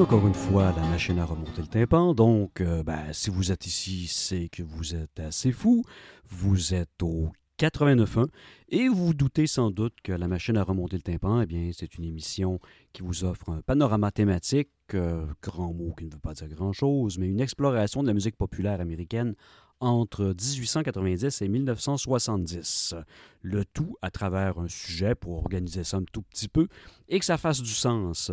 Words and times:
Encore 0.00 0.26
une 0.26 0.32
fois 0.32 0.72
la 0.74 0.82
machine 0.88 1.18
à 1.18 1.26
remonter 1.26 1.60
le 1.60 1.66
tympan. 1.66 2.14
Donc, 2.14 2.62
euh, 2.62 2.82
ben, 2.82 3.12
si 3.12 3.28
vous 3.28 3.52
êtes 3.52 3.66
ici, 3.66 4.06
c'est 4.06 4.48
que 4.48 4.62
vous 4.62 4.94
êtes 4.94 5.20
assez 5.20 5.52
fou. 5.52 5.84
Vous 6.26 6.72
êtes 6.72 7.02
au 7.02 7.30
89.1 7.58 8.28
et 8.70 8.88
vous 8.88 9.08
vous 9.08 9.14
doutez 9.14 9.46
sans 9.46 9.70
doute 9.70 9.92
que 10.02 10.12
la 10.12 10.26
machine 10.26 10.56
à 10.56 10.62
remonter 10.62 10.96
le 10.96 11.02
tympan, 11.02 11.42
eh 11.42 11.46
bien, 11.46 11.70
c'est 11.74 11.96
une 11.96 12.04
émission 12.04 12.60
qui 12.94 13.02
vous 13.02 13.24
offre 13.24 13.50
un 13.50 13.60
panorama 13.60 14.10
thématique, 14.10 14.70
euh, 14.94 15.26
grand 15.42 15.74
mot 15.74 15.92
qui 15.98 16.06
ne 16.06 16.12
veut 16.12 16.18
pas 16.18 16.32
dire 16.32 16.48
grand-chose, 16.48 17.18
mais 17.18 17.28
une 17.28 17.40
exploration 17.40 18.02
de 18.02 18.08
la 18.08 18.14
musique 18.14 18.36
populaire 18.36 18.80
américaine 18.80 19.34
entre 19.80 20.24
1890 20.28 21.42
et 21.42 21.48
1970. 21.48 22.94
Le 23.42 23.66
tout 23.66 23.96
à 24.00 24.10
travers 24.10 24.58
un 24.58 24.68
sujet 24.68 25.14
pour 25.14 25.36
organiser 25.36 25.84
ça 25.84 25.98
un 25.98 26.04
tout 26.10 26.22
petit 26.22 26.48
peu 26.48 26.68
et 27.08 27.18
que 27.18 27.24
ça 27.24 27.36
fasse 27.36 27.60
du 27.60 27.70
sens. 27.70 28.32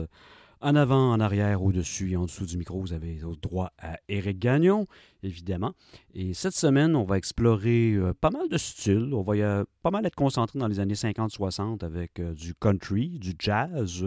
En 0.60 0.76
avant, 0.76 1.12
en 1.12 1.20
arrière, 1.20 1.62
au-dessus 1.62 2.12
et 2.12 2.18
en 2.18 2.26
dessous 2.26 2.48
du 2.48 2.58
micro, 2.58 2.80
vous 2.80 2.94
avez 2.94 3.20
droit 3.42 3.72
à 3.78 4.00
Eric 4.10 4.40
Gagnon, 4.40 4.88
évidemment. 5.22 5.74
Et 6.16 6.34
cette 6.34 6.56
semaine, 6.56 6.96
on 6.96 7.04
va 7.04 7.18
explorer 7.18 7.94
euh, 7.94 8.14
pas 8.20 8.32
mal 8.32 8.50
de 8.50 8.58
styles. 8.58 9.14
On 9.14 9.22
va 9.22 9.34
euh, 9.34 9.66
pas 9.84 9.92
mal 9.92 10.04
être 10.08 10.16
concentré 10.16 10.58
dans 10.58 10.68
les 10.68 10.80
années 10.80 10.96
50-60 10.96 11.86
avec 11.86 12.20
euh, 12.20 12.34
du 12.34 12.56
country, 12.56 13.20
du 13.20 13.34
jazz, 13.38 14.04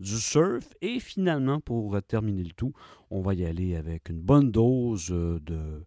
du 0.00 0.16
surf. 0.16 0.68
Et 0.80 0.98
finalement, 0.98 1.60
pour 1.60 1.96
terminer 2.02 2.42
le 2.42 2.52
tout, 2.52 2.72
on 3.10 3.20
va 3.20 3.34
y 3.34 3.44
aller 3.44 3.76
avec 3.76 4.08
une 4.08 4.20
bonne 4.20 4.50
dose 4.50 5.06
de 5.08 5.84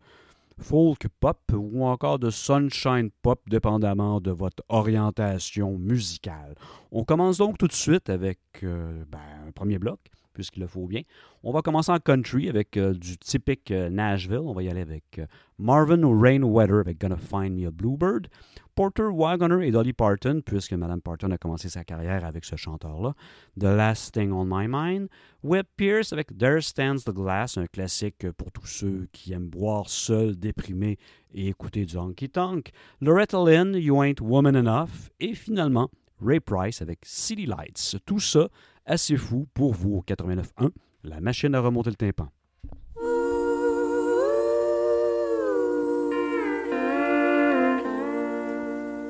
folk 0.59 1.07
pop 1.19 1.39
ou 1.53 1.85
encore 1.85 2.19
de 2.19 2.29
sunshine 2.29 3.09
pop, 3.21 3.41
dépendamment 3.47 4.21
de 4.21 4.31
votre 4.31 4.63
orientation 4.69 5.77
musicale. 5.77 6.55
On 6.91 7.03
commence 7.03 7.37
donc 7.37 7.57
tout 7.57 7.67
de 7.67 7.73
suite 7.73 8.09
avec 8.09 8.39
ben, 8.61 9.47
un 9.47 9.51
premier 9.51 9.79
bloc 9.79 9.99
puisqu'il 10.35 10.59
le 10.59 10.67
faut 10.67 10.85
bien. 10.85 11.01
On 11.41 11.51
va 11.51 11.63
commencer 11.63 11.91
en 11.91 11.97
country 11.97 12.49
avec 12.49 12.77
euh, 12.77 12.93
du 12.93 13.17
typique 13.17 13.71
euh, 13.71 13.89
Nashville. 13.89 14.43
On 14.43 14.53
va 14.53 14.61
y 14.61 14.69
aller 14.69 14.81
avec 14.81 15.17
euh, 15.17 15.25
Marvin 15.57 16.01
Rainweather 16.03 16.79
avec 16.79 16.99
Gonna 16.99 17.17
Find 17.17 17.57
Me 17.57 17.67
a 17.67 17.71
Bluebird. 17.71 18.27
Porter 18.75 19.07
Wagoner 19.09 19.65
et 19.65 19.71
Dolly 19.71 19.93
Parton, 19.93 20.41
puisque 20.45 20.73
Madame 20.73 20.99
Parton 20.99 21.31
a 21.31 21.37
commencé 21.37 21.69
sa 21.69 21.85
carrière 21.85 22.25
avec 22.25 22.43
ce 22.43 22.57
chanteur-là. 22.57 23.13
The 23.57 23.63
Last 23.63 24.13
Thing 24.13 24.33
on 24.33 24.43
My 24.45 24.67
Mind. 24.67 25.07
Webb 25.43 25.67
Pierce 25.77 26.11
avec 26.11 26.37
There 26.37 26.61
Stands 26.61 27.05
the 27.05 27.11
Glass, 27.11 27.57
un 27.57 27.67
classique 27.67 28.29
pour 28.33 28.51
tous 28.51 28.65
ceux 28.65 29.07
qui 29.13 29.31
aiment 29.31 29.47
boire 29.47 29.87
seul, 29.87 30.35
déprimé 30.35 30.97
et 31.33 31.47
écouter 31.47 31.85
du 31.85 31.95
honky 31.95 32.29
tonk. 32.29 32.71
Loretta 32.99 33.37
Lynn, 33.37 33.75
You 33.75 34.03
Ain't 34.03 34.19
Woman 34.19 34.57
Enough. 34.57 35.09
Et 35.21 35.35
finalement, 35.35 35.89
Ray 36.21 36.39
Price 36.39 36.81
avec 36.81 36.99
City 37.03 37.45
Lights. 37.45 37.97
Tout 38.05 38.19
ça 38.19 38.49
assez 38.85 39.17
fou 39.17 39.47
pour 39.53 39.73
vous 39.73 39.95
au 39.95 40.03
89.1, 40.07 40.69
la 41.03 41.19
machine 41.19 41.55
à 41.55 41.59
remonter 41.59 41.89
le 41.89 41.95
tympan. 41.95 42.29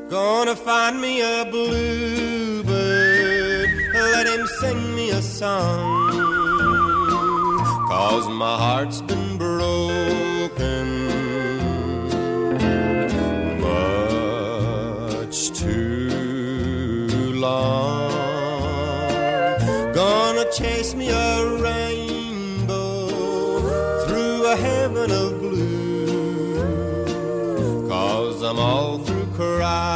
Gonna 0.10 0.56
find 0.56 1.02
me 1.02 1.22
a 1.22 1.46
bluebird, 1.46 2.70
let 3.94 4.28
him 4.28 4.46
sing 4.60 4.96
me 4.96 5.10
a 5.10 5.22
song. 5.22 6.12
Cause 7.88 8.30
my 8.30 8.56
heart's 8.58 9.02
been 9.02 9.38
broken 9.38 11.08
much 13.60 15.52
too 15.52 17.34
long. 17.34 17.95
Chase 20.58 20.96
me 20.96 21.10
a 21.10 21.46
rainbow 21.62 23.08
through 24.08 24.46
a 24.46 24.56
heaven 24.56 25.12
of 25.12 25.40
blue. 25.42 27.06
Cause 27.90 28.42
I'm 28.42 28.58
all 28.58 29.00
through 29.00 29.26
crying. 29.34 29.95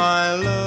My 0.00 0.34
love 0.36 0.59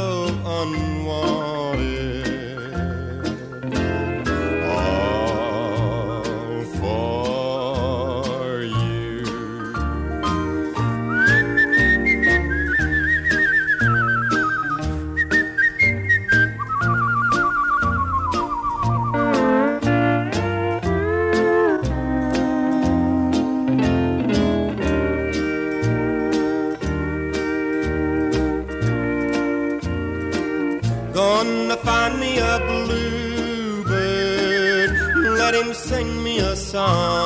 song. 36.73 37.22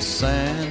Sand, 0.00 0.67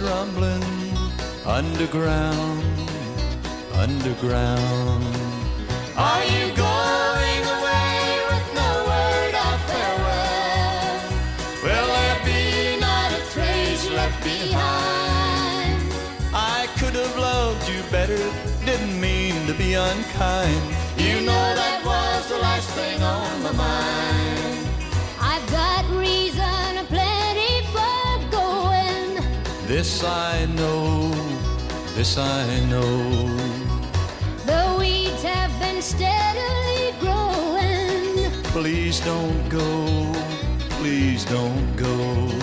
rumbling. 0.00 0.64
underground, 1.46 2.62
underground. 3.74 5.04
Are 5.96 6.24
you 6.24 6.46
going 6.54 7.42
away 7.56 8.20
with 8.30 8.46
no 8.54 8.70
word 8.90 9.34
of 9.34 9.56
farewell? 9.68 11.00
Will 11.64 11.86
there 11.96 12.20
be 12.24 12.80
not 12.80 13.12
a 13.12 13.22
trace 13.32 13.90
left 13.90 14.22
behind? 14.22 15.80
I 16.32 16.68
could 16.78 16.94
have 16.94 17.16
loved 17.18 17.68
you 17.68 17.82
better, 17.90 18.22
didn't 18.64 19.00
mean 19.00 19.46
to 19.46 19.54
be 19.54 19.74
unkind. 19.74 20.62
You 20.96 21.20
know 21.20 21.46
that 21.60 21.82
was 21.84 22.28
the 22.28 22.38
last 22.38 22.70
thing 22.70 23.02
on 23.02 23.42
my 23.42 23.52
mind. 23.52 24.29
This 29.80 30.04
I 30.04 30.44
know, 30.56 31.10
this 31.94 32.18
I 32.18 32.60
know. 32.68 33.34
The 34.44 34.76
weeds 34.78 35.22
have 35.22 35.58
been 35.58 35.80
steadily 35.80 36.92
growing. 37.00 38.30
Please 38.52 39.00
don't 39.00 39.48
go, 39.48 40.12
please 40.68 41.24
don't 41.24 41.76
go. 41.76 42.39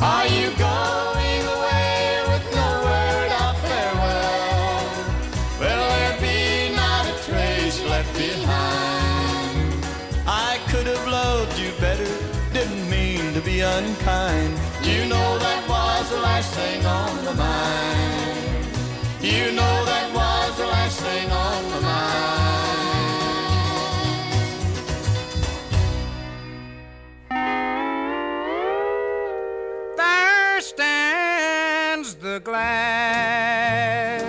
Are 0.00 0.26
you 0.26 0.48
going 0.56 1.42
away 1.56 2.22
with 2.28 2.44
no 2.54 2.68
word 2.84 3.32
of 3.44 3.54
farewell? 3.64 4.84
Will 5.60 5.84
there 5.94 6.16
be 6.20 6.74
not 6.74 7.06
a 7.06 7.14
trace 7.26 7.82
left 7.84 8.12
behind? 8.16 9.84
I 10.26 10.58
could 10.70 10.86
have 10.86 11.06
loved 11.08 11.58
you 11.58 11.72
better, 11.80 12.08
didn't 12.52 12.88
mean 12.88 13.34
to 13.34 13.40
be 13.40 13.60
unkind. 13.60 14.56
You 14.82 15.04
know 15.06 15.38
that 15.38 15.68
was 15.68 16.10
the 16.10 16.20
last 16.20 16.54
thing 16.54 16.86
on 16.86 17.24
my 17.24 17.32
mind. 17.34 18.66
You 19.20 19.52
know 19.52 19.84
that 19.84 20.07
stands 30.68 32.14
the 32.16 32.40
glass 32.44 34.20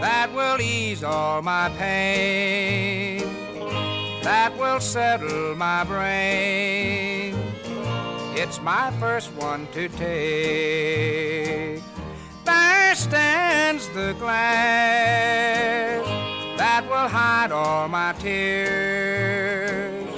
that 0.00 0.28
will 0.34 0.60
ease 0.60 1.04
all 1.04 1.40
my 1.40 1.68
pain, 1.78 3.22
that 4.22 4.52
will 4.58 4.80
settle 4.80 5.54
my 5.54 5.84
brain. 5.84 7.36
It's 8.34 8.60
my 8.60 8.90
first 8.98 9.32
one 9.34 9.68
to 9.68 9.88
take. 9.88 11.80
There 12.44 12.94
stands 12.96 13.88
the 13.90 14.16
glass 14.18 16.04
that 16.58 16.84
will 16.90 17.08
hide 17.08 17.52
all 17.52 17.86
my 17.86 18.14
tears, 18.18 20.12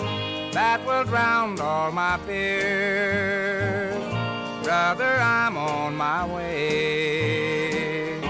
that 0.54 0.80
will 0.86 1.04
drown 1.04 1.60
all 1.60 1.92
my 1.92 2.16
fears. 2.26 4.17
Brother, 4.68 5.16
I'm 5.22 5.56
on 5.56 5.96
my 5.96 6.26
way. 6.26 8.20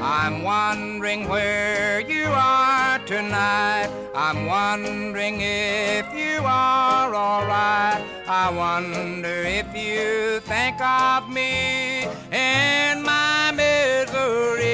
I'm 0.00 0.44
wondering 0.44 1.28
where 1.28 1.98
you 1.98 2.26
are 2.26 3.00
tonight. 3.00 3.90
I'm 4.14 4.46
wondering 4.46 5.40
if 5.40 6.06
you 6.14 6.40
are 6.44 7.12
alright. 7.12 8.00
I 8.28 8.52
wonder 8.56 9.42
if 9.42 9.74
you 9.74 10.38
think 10.38 10.80
of 10.80 11.28
me 11.28 12.04
in 12.30 13.02
my 13.02 13.50
misery. 13.50 14.70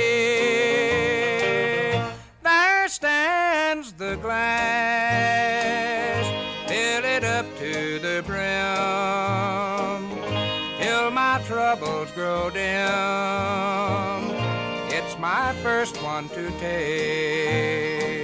There 2.43 2.87
stands 2.87 3.93
the 3.93 4.17
glass, 4.17 4.37
fill 6.69 7.05
it 7.07 7.25
up 7.25 7.47
to 7.61 7.99
the 7.99 8.23
brim, 8.27 8.50
troubles 11.77 12.11
grow 12.13 12.51
dim. 12.51 12.61
It's 14.91 15.17
my 15.19 15.55
first 15.63 16.03
one 16.03 16.29
to 16.31 16.51
take. 16.59 18.20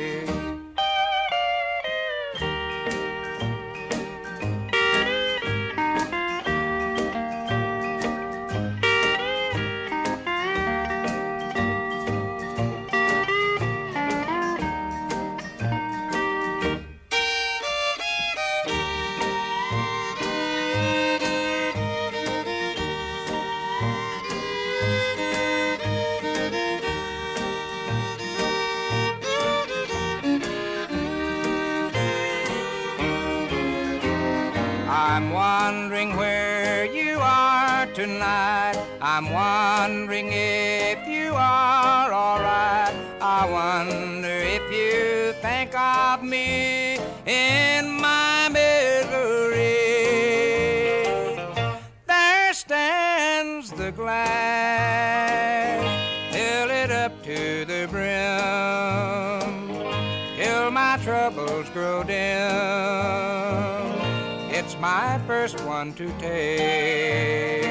My 64.86 65.18
first 65.26 65.58
one 65.62 65.92
to 65.94 66.06
take. 66.20 67.65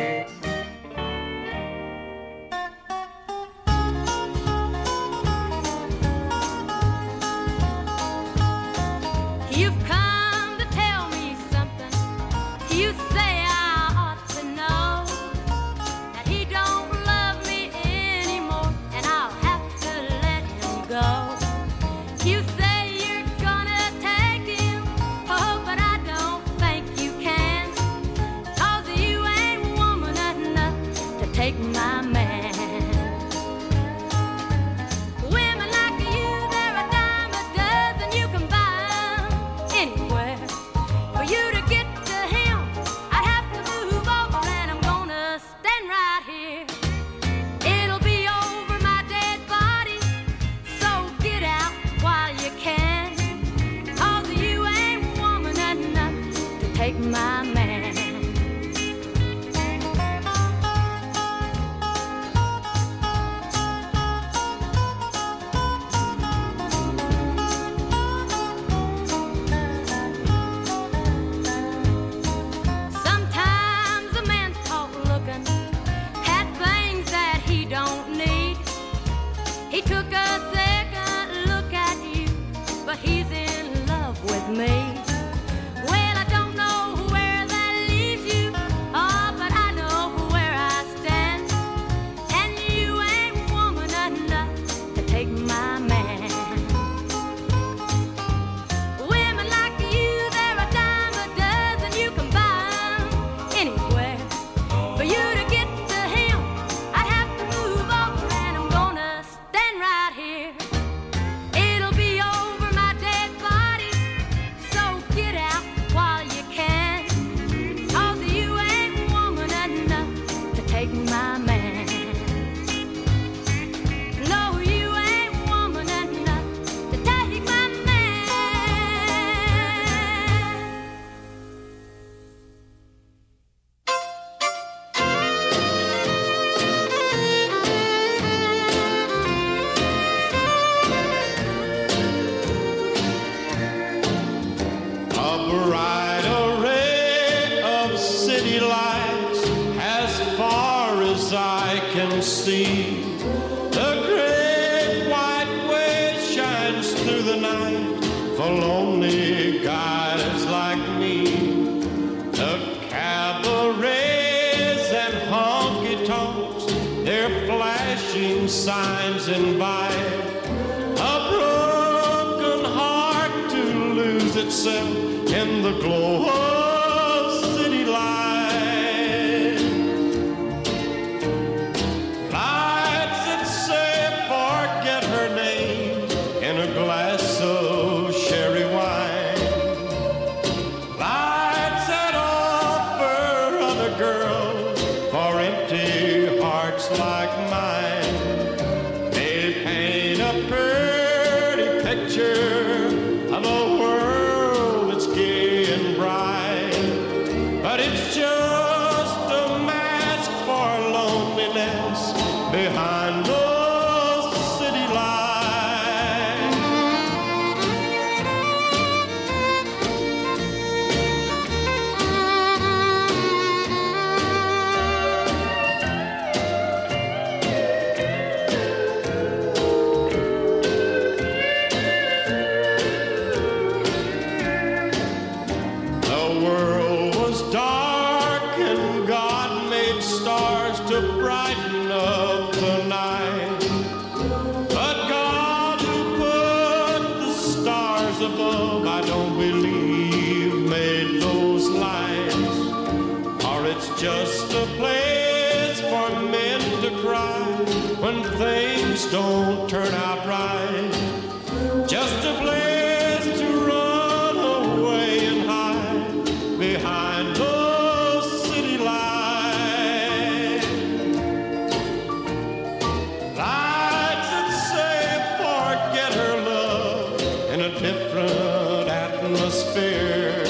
Atmosphere. 279.76 280.46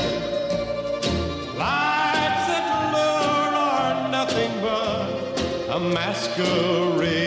Lights 1.58 2.48
that 2.48 2.66
lure 2.94 3.56
are 3.56 4.12
nothing 4.12 4.52
but 4.62 5.76
a 5.76 5.80
masquerade 5.80 7.25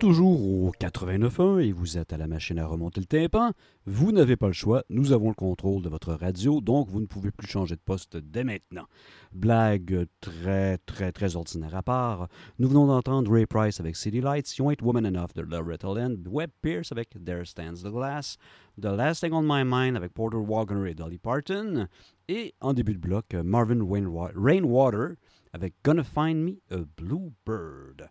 toujours 0.00 0.40
au 0.40 0.72
89.1 0.80 1.60
et 1.60 1.72
vous 1.72 1.98
êtes 1.98 2.14
à 2.14 2.16
la 2.16 2.26
machine 2.26 2.58
à 2.58 2.64
remonter 2.64 3.02
le 3.02 3.06
tympan. 3.06 3.52
Vous 3.84 4.12
n'avez 4.12 4.34
pas 4.34 4.46
le 4.46 4.54
choix, 4.54 4.82
nous 4.88 5.12
avons 5.12 5.28
le 5.28 5.34
contrôle 5.34 5.82
de 5.82 5.90
votre 5.90 6.14
radio, 6.14 6.62
donc 6.62 6.88
vous 6.88 7.02
ne 7.02 7.06
pouvez 7.06 7.30
plus 7.30 7.46
changer 7.46 7.74
de 7.74 7.82
poste 7.84 8.16
dès 8.16 8.42
maintenant. 8.42 8.86
Blague 9.32 10.06
très, 10.22 10.78
très, 10.78 11.12
très 11.12 11.36
ordinaire 11.36 11.76
à 11.76 11.82
part. 11.82 12.28
Nous 12.58 12.66
venons 12.66 12.86
d'entendre 12.86 13.30
Ray 13.30 13.44
Price 13.44 13.78
avec 13.78 13.94
City 13.94 14.22
Lights, 14.22 14.56
You 14.56 14.70
Ain't 14.70 14.82
Woman 14.82 15.04
Enough 15.04 15.34
de 15.34 15.42
Loretta 15.42 15.92
Lynn, 15.92 16.24
Webb 16.26 16.50
Pierce 16.62 16.92
avec 16.92 17.10
There 17.22 17.44
Stands 17.44 17.82
the 17.84 17.92
Glass, 17.92 18.38
The 18.80 18.86
Last 18.86 19.22
Thing 19.22 19.34
on 19.34 19.42
My 19.42 19.64
Mind 19.66 19.98
avec 19.98 20.14
Porter 20.14 20.38
Wagoner 20.38 20.92
et 20.92 20.94
Dolly 20.94 21.18
Parton, 21.18 21.88
et 22.26 22.54
en 22.62 22.72
début 22.72 22.94
de 22.94 23.00
bloc, 23.00 23.34
Marvin 23.34 23.86
Rainwater 24.34 25.16
avec 25.52 25.74
Gonna 25.84 26.04
Find 26.04 26.42
Me 26.42 26.52
a 26.70 26.84
Bluebird. 26.96 28.08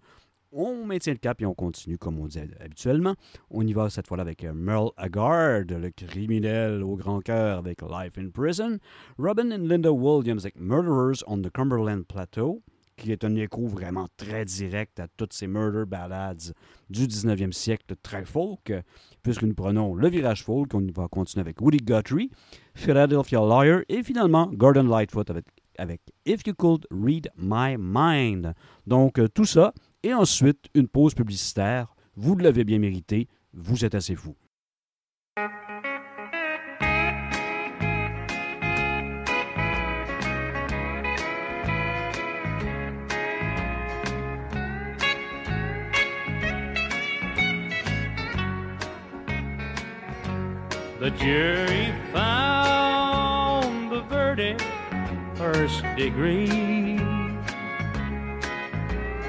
On 0.51 0.83
maintient 0.83 1.13
le 1.13 1.19
cap 1.19 1.39
et 1.43 1.45
on 1.45 1.53
continue 1.53 1.99
comme 1.99 2.17
on 2.17 2.25
dit 2.25 2.39
habituellement. 2.59 3.13
On 3.51 3.67
y 3.67 3.73
va 3.73 3.91
cette 3.91 4.07
fois-là 4.07 4.23
avec 4.23 4.43
euh, 4.43 4.51
Merle 4.51 4.89
Haggard, 4.97 5.65
le 5.69 5.91
criminel 5.91 6.81
au 6.81 6.95
grand 6.95 7.19
cœur 7.21 7.59
avec 7.59 7.83
Life 7.83 8.17
in 8.17 8.29
Prison. 8.31 8.79
Robin 9.19 9.51
and 9.51 9.67
Linda 9.67 9.91
Williams 9.91 10.45
avec 10.45 10.59
Murderers 10.59 11.23
on 11.27 11.39
the 11.43 11.51
Cumberland 11.51 12.03
Plateau, 12.07 12.63
qui 12.97 13.11
est 13.11 13.23
un 13.23 13.35
écho 13.35 13.67
vraiment 13.67 14.07
très 14.17 14.43
direct 14.43 14.99
à 14.99 15.07
toutes 15.17 15.33
ces 15.33 15.45
murder 15.45 15.83
ballads 15.85 16.51
du 16.89 17.05
19e 17.05 17.51
siècle, 17.51 17.95
très 18.01 18.25
folk, 18.25 18.73
puisque 19.21 19.43
nous 19.43 19.53
prenons 19.53 19.93
le 19.93 20.09
virage 20.09 20.43
folk. 20.43 20.73
On 20.73 20.87
va 20.95 21.07
continuer 21.07 21.41
avec 21.41 21.61
Woody 21.61 21.77
Guthrie, 21.77 22.31
Philadelphia 22.73 23.37
Lawyer 23.37 23.81
et 23.87 24.01
finalement 24.01 24.47
Gordon 24.51 24.87
Lightfoot 24.87 25.29
avec, 25.29 25.45
avec 25.77 26.01
If 26.25 26.41
You 26.47 26.55
Could 26.55 26.87
Read 26.89 27.29
My 27.37 27.75
Mind. 27.77 28.55
Donc, 28.87 29.19
euh, 29.19 29.27
tout 29.27 29.45
ça 29.45 29.73
et 30.03 30.13
ensuite 30.13 30.67
une 30.73 30.87
pause 30.87 31.13
publicitaire. 31.13 31.95
Vous 32.15 32.35
l'avez 32.35 32.63
bien 32.63 32.79
mérité, 32.79 33.27
vous 33.53 33.85
êtes 33.85 33.95
assez 33.95 34.15
fou. 34.15 34.35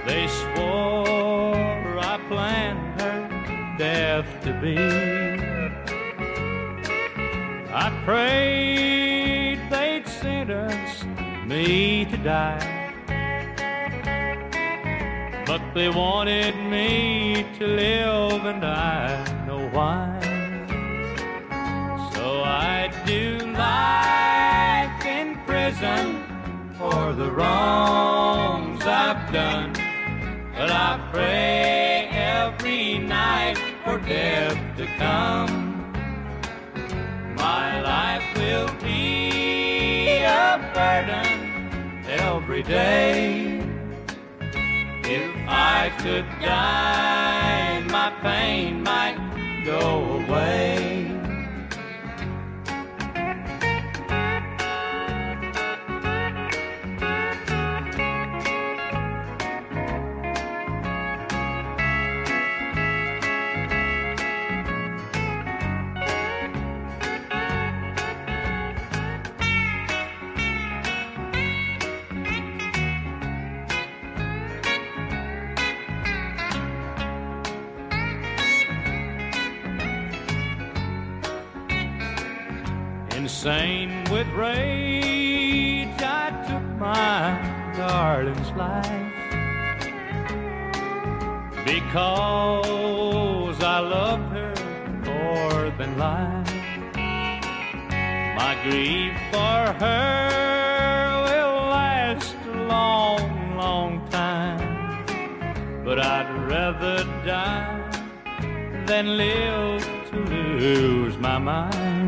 They 0.07 0.27
swore 0.29 1.99
I 1.99 2.19
planned 2.29 3.01
her 3.01 3.77
death 3.79 4.27
to 4.45 4.53
be. 4.61 4.77
I 7.73 7.91
prayed 8.05 9.61
they'd 9.71 10.09
sentence 10.09 11.05
me 11.47 12.05
to 12.07 12.17
die. 12.17 12.81
But 15.47 15.63
they 15.75 15.89
wanted 15.89 16.55
me 16.57 17.45
to 17.59 17.67
live, 17.67 18.45
and 18.45 18.65
I 18.65 19.47
know 19.47 19.69
why. 19.71 20.19
So 22.15 22.43
I 22.43 22.91
do 23.05 23.39
life 23.57 25.05
in 25.05 25.37
prison 25.45 26.25
for 26.79 27.13
the 27.13 27.31
wrongs 27.31 28.83
I've 28.85 29.33
done. 29.33 29.80
But 30.61 30.71
I 30.73 31.01
pray 31.11 32.11
every 32.13 32.99
night 32.99 33.57
for 33.83 33.99
death 33.99 34.59
to 34.77 34.85
come. 34.99 35.91
My 37.35 37.81
life 37.81 38.23
will 38.37 38.69
be 38.83 40.19
a 40.19 40.61
burden 40.75 42.05
every 42.07 42.63
day. 42.63 43.65
If 45.03 45.35
I 45.49 45.91
could 46.03 46.29
die, 46.43 47.81
my 47.89 48.11
pain 48.21 48.83
might 48.83 49.17
go 49.65 50.21
away. 50.21 50.80
Insane 83.43 84.05
with 84.11 84.29
rage, 84.35 85.89
I 85.99 86.29
took 86.47 86.63
my 86.79 87.41
darling's 87.75 88.51
life 88.51 89.15
because 91.65 93.63
I 93.63 93.79
loved 93.79 94.31
her 94.37 94.53
more 95.07 95.71
than 95.79 95.97
life. 95.97 96.53
My 98.37 98.59
grief 98.63 99.15
for 99.33 99.73
her 99.85 101.23
will 101.25 101.71
last 101.71 102.37
a 102.45 102.57
long, 102.69 103.57
long 103.57 104.07
time, 104.11 105.03
but 105.83 105.99
I'd 105.99 106.31
rather 106.47 107.05
die 107.25 107.81
than 108.85 109.17
live 109.17 109.83
to 110.11 110.17
lose 110.27 111.17
my 111.17 111.39
mind. 111.39 112.00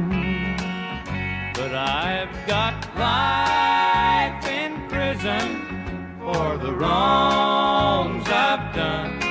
But 1.54 1.74
I've 1.74 2.46
got 2.46 2.74
life 2.96 4.48
in 4.48 4.88
prison 4.88 6.16
for 6.18 6.56
the 6.56 6.72
wrongs 6.72 8.26
I've 8.26 8.74
done. 8.74 9.22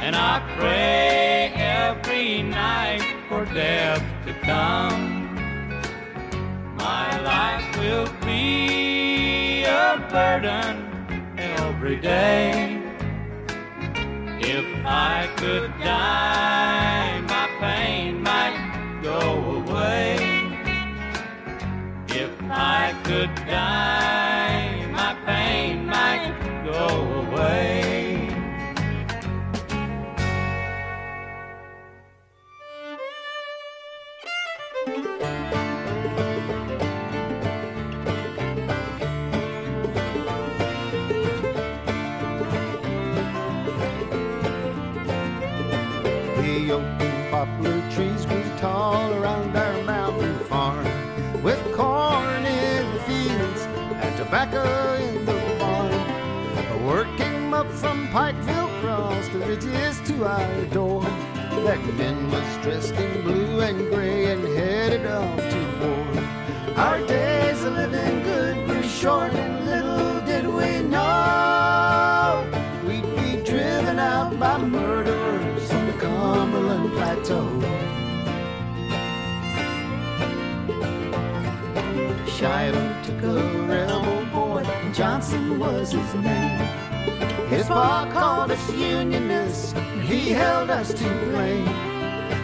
And 0.00 0.14
I 0.14 0.40
pray 0.56 1.52
every 1.56 2.42
night 2.42 3.02
for 3.28 3.44
death 3.46 4.02
to 4.26 4.32
come. 4.40 5.36
My 6.76 7.20
life 7.20 7.78
will 7.78 8.08
be 8.24 9.64
a 9.64 9.98
burden 10.08 11.34
every 11.36 11.96
day. 11.96 12.80
If 14.40 14.86
I 14.86 15.28
could 15.36 15.72
die, 15.80 16.89
I 22.52 22.94
could 23.04 23.32
die, 23.46 24.19
ridges 59.50 60.00
to 60.06 60.24
our 60.24 60.64
door. 60.66 61.02
That 61.66 61.82
men 61.98 62.30
was 62.30 62.48
dressed 62.62 62.94
in 62.94 63.22
blue 63.22 63.60
and 63.60 63.78
gray 63.90 64.32
and 64.32 64.44
headed 64.56 65.06
off 65.06 65.40
to 65.52 65.60
war. 65.80 66.76
Our 66.76 66.98
days 67.06 67.64
of 67.64 67.72
living 67.74 68.22
good 68.22 68.56
grew 68.66 68.82
short, 68.84 69.32
and 69.32 69.66
little 69.66 70.20
did 70.30 70.46
we 70.46 70.88
know 70.88 72.46
we'd 72.86 73.10
be 73.16 73.42
driven 73.42 73.98
out 73.98 74.38
by 74.38 74.56
murderers 74.58 75.70
on 75.72 75.86
the 75.88 75.96
Cumberland 76.04 76.92
Plateau. 76.92 77.48
Shiloh 82.36 83.02
took 83.02 83.22
a 83.24 83.34
rebel 83.66 84.24
boy, 84.32 84.62
Johnson 84.92 85.58
was 85.58 85.90
his 85.90 86.14
name. 86.14 86.89
His 87.48 87.66
pa 87.66 88.08
called 88.12 88.50
us 88.50 88.72
Unionists, 88.72 89.72
and 89.74 90.02
he 90.02 90.30
held 90.30 90.70
us 90.70 90.94
to 90.94 91.08
blame. 91.30 91.64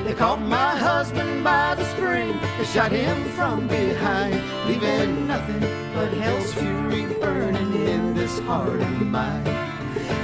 They 0.05 0.15
caught 0.15 0.41
my 0.41 0.77
husband 0.77 1.43
by 1.43 1.75
the 1.75 1.85
spring, 1.95 2.39
they 2.59 2.65
shot 2.65 2.93
him 2.93 3.25
from 3.37 3.67
behind, 3.69 4.41
leaving 4.67 5.27
nothing 5.27 5.61
but 5.95 6.13
hell's 6.13 6.53
fury 6.55 7.07
burning 7.21 7.73
in 7.87 8.15
this 8.15 8.39
heart 8.41 8.81
of 8.81 9.01
mine. 9.01 9.47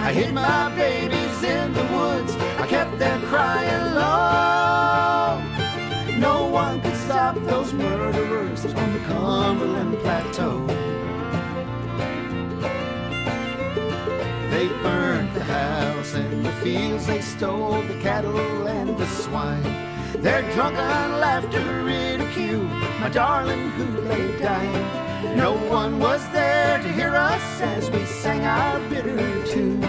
I 0.03 0.13
hid 0.13 0.35
my 0.35 0.75
babies 0.77 1.43
in 1.43 1.73
the 1.73 1.85
woods, 1.97 2.35
I 2.59 2.67
kept 2.69 2.99
them 2.99 3.23
crying 3.23 3.95
low. 3.95 5.43
No 6.19 6.47
one 6.47 6.81
could 6.81 6.97
stop 6.97 7.35
those 7.35 7.73
murderers 7.73 8.65
on 8.67 8.93
the 8.93 9.01
Cumberland 9.01 9.99
Plateau. 9.99 10.92
They 14.63 14.69
burned 14.81 15.35
the 15.35 15.43
house 15.43 16.15
and 16.15 16.47
the 16.47 16.53
fields, 16.63 17.09
they 17.09 17.21
stole 17.21 17.83
the 17.83 17.99
cattle 17.99 18.69
and 18.69 18.97
the 18.97 19.09
swine. 19.09 19.61
Their 20.23 20.43
drunken 20.53 21.19
laughter 21.19 21.83
ridiculed 21.83 22.71
my 23.01 23.09
darling 23.09 23.71
who 23.71 24.03
lay 24.03 24.39
dying. 24.39 25.37
No 25.37 25.55
one 25.69 25.99
was 25.99 26.23
there 26.29 26.79
to 26.81 26.93
hear 26.93 27.17
us 27.17 27.61
as 27.61 27.91
we 27.91 28.05
sang 28.05 28.43
our 28.43 28.79
bitter 28.89 29.45
tune 29.47 29.83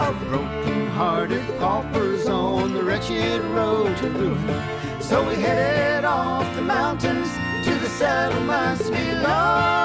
of 0.00 0.18
broken-hearted 0.30 1.46
paupers 1.58 2.26
on 2.26 2.72
the 2.72 2.82
wretched 2.82 3.42
road 3.56 3.98
to 3.98 4.08
ruin. 4.08 4.62
So 4.98 5.28
we 5.28 5.34
headed 5.34 6.06
off 6.06 6.56
the 6.56 6.62
mountains 6.62 7.28
to 7.66 7.74
the 7.74 7.88
settlements 7.90 8.88
below 8.88 9.76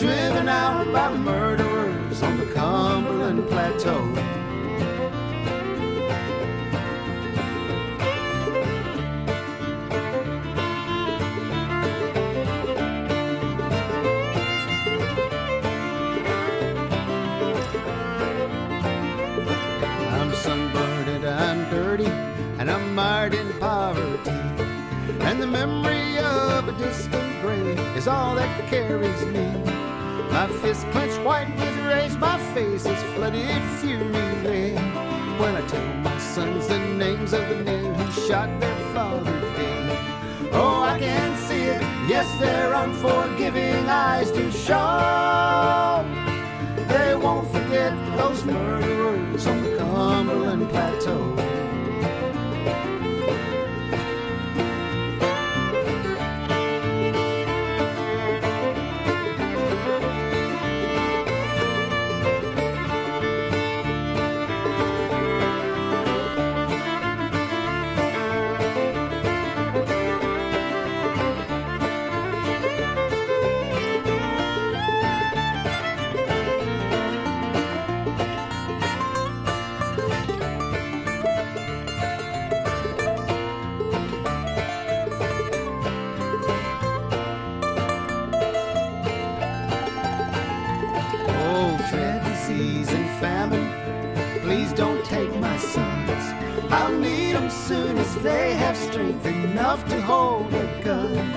driven 0.00 0.48
out 0.48 0.92
by 0.92 1.08
murderers 2.14 2.22
on 2.22 2.38
the 2.38 2.46
Cumberland 2.54 3.48
Plateau. 3.48 4.00
I'm 20.10 20.34
sunburned 20.34 21.08
and 21.08 21.24
I'm 21.24 21.70
dirty, 21.70 22.06
and 22.58 22.70
I'm 22.70 22.94
mired 22.94 23.34
in 23.34 23.52
poverty. 23.58 24.30
And 25.20 25.40
the 25.40 25.46
memory 25.46 26.18
of 26.18 26.68
a 26.68 26.72
distant 26.78 27.42
grave 27.42 27.78
is 27.96 28.08
all 28.08 28.34
that 28.36 28.68
carries 28.68 29.24
me. 29.26 29.83
My 30.34 30.48
fist 30.48 30.84
clenched 30.90 31.20
white 31.22 31.48
with 31.60 31.78
rage, 31.86 32.16
my 32.18 32.36
face 32.54 32.84
is 32.84 33.02
flooded 33.14 33.62
fury 33.78 34.02
red. 34.10 34.74
When 35.38 35.54
I 35.54 35.64
tell 35.68 35.86
my 36.02 36.18
sons 36.18 36.66
the 36.66 36.76
names 36.76 37.32
of 37.32 37.48
the 37.48 37.54
men 37.54 37.94
who 37.94 38.26
shot 38.26 38.48
their 38.58 38.76
father 38.92 39.40
dead. 39.56 39.96
Oh, 40.52 40.82
I 40.82 40.98
can 40.98 41.36
see 41.46 41.62
it, 41.74 41.80
yes, 42.08 42.26
their 42.40 42.74
unforgiving 42.74 43.88
eyes 43.88 44.32
do 44.32 44.50
show. 44.50 46.04
They 46.88 47.14
won't 47.14 47.48
forget 47.52 47.92
those 48.16 48.44
murderers 48.44 49.46
on 49.46 49.62
the 49.62 49.76
Cumberland 49.76 50.68
Plateau. 50.70 51.53
They 98.22 98.54
have 98.54 98.76
strength 98.76 99.26
enough 99.26 99.86
to 99.88 100.00
hold 100.02 100.52
a 100.52 100.82
gun. 100.82 101.32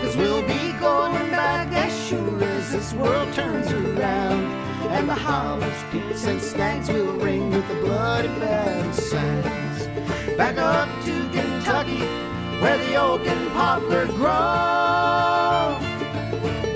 Cause 0.00 0.16
we'll 0.16 0.42
be 0.42 0.72
going 0.78 1.30
back 1.30 1.72
as 1.72 2.08
sure 2.08 2.42
as 2.42 2.72
this 2.72 2.92
world 2.94 3.32
turns 3.32 3.70
around. 3.72 4.44
And 4.90 5.08
the 5.08 5.14
hollers, 5.14 5.82
pits, 5.90 6.24
and 6.26 6.40
snags 6.40 6.88
will 6.88 7.12
ring 7.14 7.50
with 7.50 7.66
the 7.68 7.74
bloody 7.76 8.28
battle 8.40 8.92
sounds. 8.92 9.86
Back 10.36 10.58
up 10.58 10.88
to 11.04 11.28
Kentucky, 11.30 12.04
where 12.60 12.78
the 12.78 12.96
oak 12.96 13.26
and 13.26 13.50
poplar 13.52 14.06
grow 14.06 15.90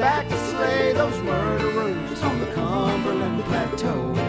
back 0.05 0.29
to 0.29 0.37
slay 0.37 0.93
those 0.93 1.23
murderers 1.23 2.23
on 2.23 2.39
the 2.39 2.47
Cumberland 2.53 3.43
Plateau. 3.45 4.24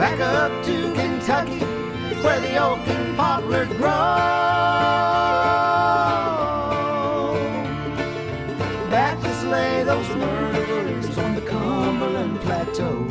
Back 0.00 0.18
up 0.20 0.64
to 0.64 0.94
Kentucky, 0.94 1.58
where 2.22 2.40
the 2.40 2.56
oak 2.56 2.78
and 2.88 3.14
poplar 3.18 3.66
grow. 3.66 3.90
Back 8.88 9.20
to 9.20 9.34
slay 9.34 9.84
those 9.84 10.08
murderers 10.16 11.18
on 11.18 11.34
the 11.34 11.42
Cumberland 11.42 12.40
Plateau. 12.40 13.06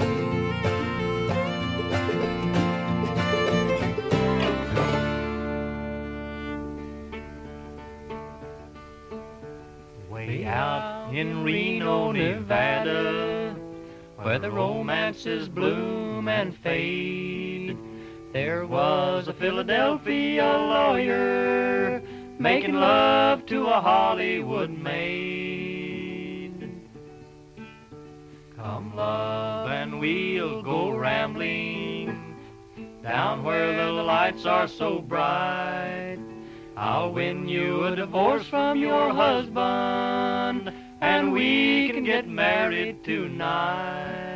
Way 10.09 10.45
out 10.45 11.13
in 11.13 11.43
Reno, 11.43 12.11
Nevada, 12.11 13.55
where 14.17 14.39
the 14.39 14.49
romances 14.49 15.47
and 16.27 16.55
fade, 16.57 17.77
there 18.33 18.65
was 18.65 19.27
a 19.27 19.33
Philadelphia 19.33 20.43
lawyer 20.43 22.01
making 22.37 22.73
love 22.73 23.45
to 23.47 23.65
a 23.65 23.81
Hollywood 23.81 24.69
maid. 24.69 26.71
Come, 28.55 28.95
love, 28.95 29.69
and 29.69 29.99
we'll 29.99 30.61
go 30.61 30.91
rambling 30.91 32.35
down 33.03 33.43
where 33.43 33.75
the 33.75 33.91
lights 33.91 34.45
are 34.45 34.67
so 34.67 34.99
bright. 34.99 36.19
I'll 36.77 37.11
win 37.11 37.47
you 37.47 37.85
a 37.85 37.95
divorce 37.95 38.47
from 38.47 38.79
your 38.79 39.13
husband, 39.13 40.71
and 41.01 41.33
we 41.33 41.89
can 41.89 42.03
get 42.03 42.27
married 42.27 43.03
tonight. 43.03 44.28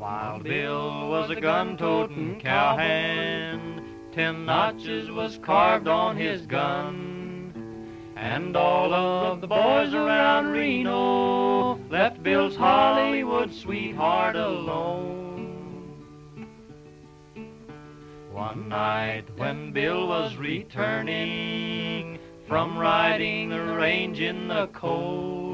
Wild 0.00 0.44
Bill 0.44 1.10
was 1.10 1.28
a 1.28 1.38
gun-toting 1.38 2.40
cowhand, 2.40 3.82
ten 4.12 4.46
notches 4.46 5.10
was 5.10 5.36
carved 5.42 5.88
on 5.88 6.16
his 6.16 6.46
gun, 6.46 7.86
and 8.16 8.56
all 8.56 8.94
of 8.94 9.42
the 9.42 9.46
boys 9.46 9.92
around 9.92 10.52
Reno 10.52 11.74
left 11.90 12.22
Bill's 12.22 12.56
Hollywood 12.56 13.52
sweetheart 13.52 14.36
alone. 14.36 16.06
One 18.32 18.70
night 18.70 19.24
when 19.36 19.70
Bill 19.70 20.08
was 20.08 20.34
returning 20.36 22.18
from 22.48 22.78
riding 22.78 23.50
the 23.50 23.60
range 23.60 24.20
in 24.20 24.48
the 24.48 24.68
cold, 24.68 25.49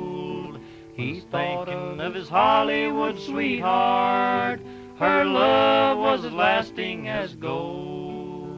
he's 0.96 1.24
thinking 1.24 2.00
of 2.00 2.14
his 2.14 2.28
Hollywood 2.28 3.18
sweetheart. 3.20 4.60
Her 4.98 5.24
love 5.24 5.98
was 5.98 6.24
as 6.24 6.32
lasting 6.32 7.08
as 7.08 7.34
gold. 7.34 8.48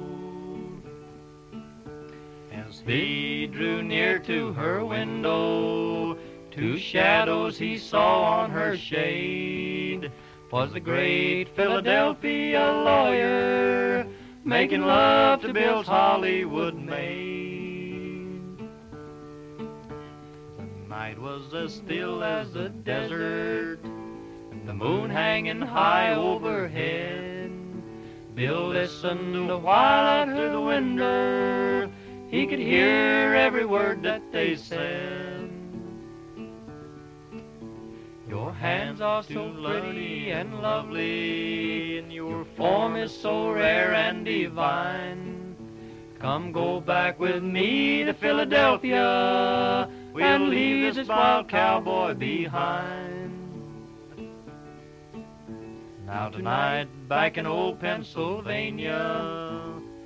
As 2.52 2.82
he 2.86 3.48
drew 3.48 3.82
near 3.82 4.18
to 4.20 4.52
her 4.52 4.84
window, 4.84 6.16
two 6.50 6.78
shadows 6.78 7.58
he 7.58 7.76
saw 7.76 8.40
on 8.40 8.50
her 8.50 8.76
shade 8.76 10.12
was 10.52 10.72
the 10.72 10.80
great 10.80 11.48
Philadelphia 11.56 12.60
lawyer 12.60 14.06
making 14.44 14.82
love 14.82 15.42
to 15.42 15.52
Bill's 15.52 15.86
Hollywood 15.86 16.74
maid. 16.74 17.57
Night 20.98 21.18
was 21.20 21.54
as 21.54 21.74
still 21.74 22.24
as 22.24 22.52
the 22.52 22.68
desert, 22.68 23.78
and 23.84 24.66
the 24.66 24.74
moon 24.74 25.08
hanging 25.08 25.60
high 25.60 26.12
overhead. 26.14 27.52
Bill 28.34 28.66
listened 28.66 29.48
a 29.48 29.56
while 29.56 30.06
out 30.06 30.26
through 30.26 30.50
the 30.50 30.60
window. 30.60 31.88
He 32.32 32.48
could 32.48 32.58
hear 32.58 33.32
every 33.32 33.64
word 33.64 34.02
that 34.02 34.32
they 34.32 34.56
said. 34.56 35.48
Your 38.28 38.52
hands 38.52 39.00
are 39.00 39.22
so 39.22 39.52
pretty 39.52 40.32
and 40.32 40.60
lovely, 40.60 41.98
and 41.98 42.12
your 42.12 42.44
form 42.56 42.96
is 42.96 43.16
so 43.16 43.52
rare 43.52 43.94
and 43.94 44.24
divine. 44.24 45.54
Come 46.18 46.50
go 46.50 46.80
back 46.80 47.20
with 47.20 47.44
me 47.44 48.02
to 48.02 48.14
Philadelphia. 48.14 49.88
We'll 50.18 50.48
leave 50.48 50.96
this 50.96 51.06
wild 51.06 51.48
cowboy 51.48 52.14
behind. 52.14 53.38
Now 56.06 56.28
tonight, 56.30 56.88
back 57.08 57.38
in 57.38 57.46
old 57.46 57.78
Pennsylvania, 57.78 59.52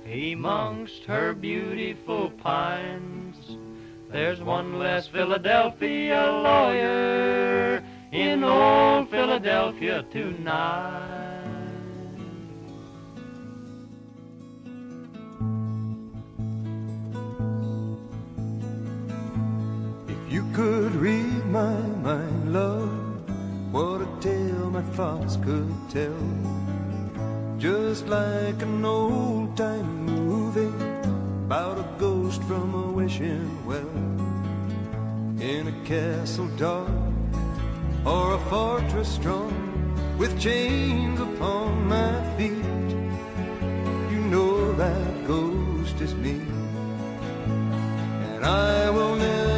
amongst 0.05 1.03
her 1.05 1.33
beautiful 1.33 2.29
pines, 2.29 3.57
there's 4.11 4.39
one 4.39 4.77
less 4.77 5.07
Philadelphia 5.07 6.21
lawyer 6.43 7.83
in 8.11 8.43
old 8.43 9.09
Philadelphia 9.09 10.05
tonight. 10.11 11.32
my 21.53 21.77
mind, 22.01 22.51
love, 22.51 22.89
what 23.71 24.01
a 24.01 24.07
tale 24.19 24.71
my 24.71 24.81
thoughts 24.97 25.37
could 25.37 25.71
tell. 25.87 26.25
Just 27.59 28.07
like 28.07 28.59
an 28.63 28.83
old 28.83 29.55
time 29.55 30.03
movie 30.03 30.73
about 31.45 31.77
a 31.77 31.87
ghost 31.99 32.41
from 32.45 32.73
a 32.73 32.91
wishing 32.91 33.63
well. 33.67 33.95
In 35.39 35.67
a 35.67 35.85
castle 35.85 36.49
dark 36.57 36.89
or 38.03 38.33
a 38.33 38.39
fortress 38.49 39.09
strong 39.13 39.53
with 40.17 40.41
chains 40.41 41.19
upon 41.19 41.87
my 41.87 42.13
feet, 42.35 42.89
you 44.11 44.21
know 44.33 44.73
that 44.73 45.27
ghost 45.27 46.01
is 46.01 46.15
me, 46.15 46.41
and 48.33 48.43
I 48.43 48.89
will 48.89 49.15
never 49.17 49.52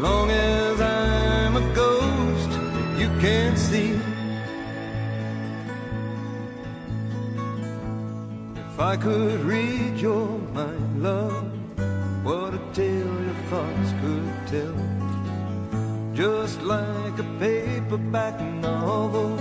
long 0.00 0.30
as 0.30 0.80
I'm 0.80 1.56
a 1.56 1.74
ghost, 1.74 2.50
you 3.00 3.08
can't 3.20 3.58
see. 3.58 3.92
If 8.56 8.80
I 8.80 8.96
could 8.96 9.40
read 9.40 9.98
your 9.98 10.26
mind, 10.52 11.02
love, 11.02 11.50
what 12.24 12.54
a 12.54 12.60
tale 12.74 13.16
your 13.28 13.40
thoughts 13.50 13.90
could 14.02 14.34
tell. 14.54 14.78
Just 16.12 16.60
like 16.62 17.18
a 17.18 17.26
paperback 17.38 18.40
novel, 18.60 19.36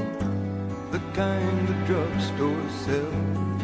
the 0.92 1.02
kind 1.14 1.68
the 1.68 1.78
drugstore 1.86 2.70
sells. 2.86 3.62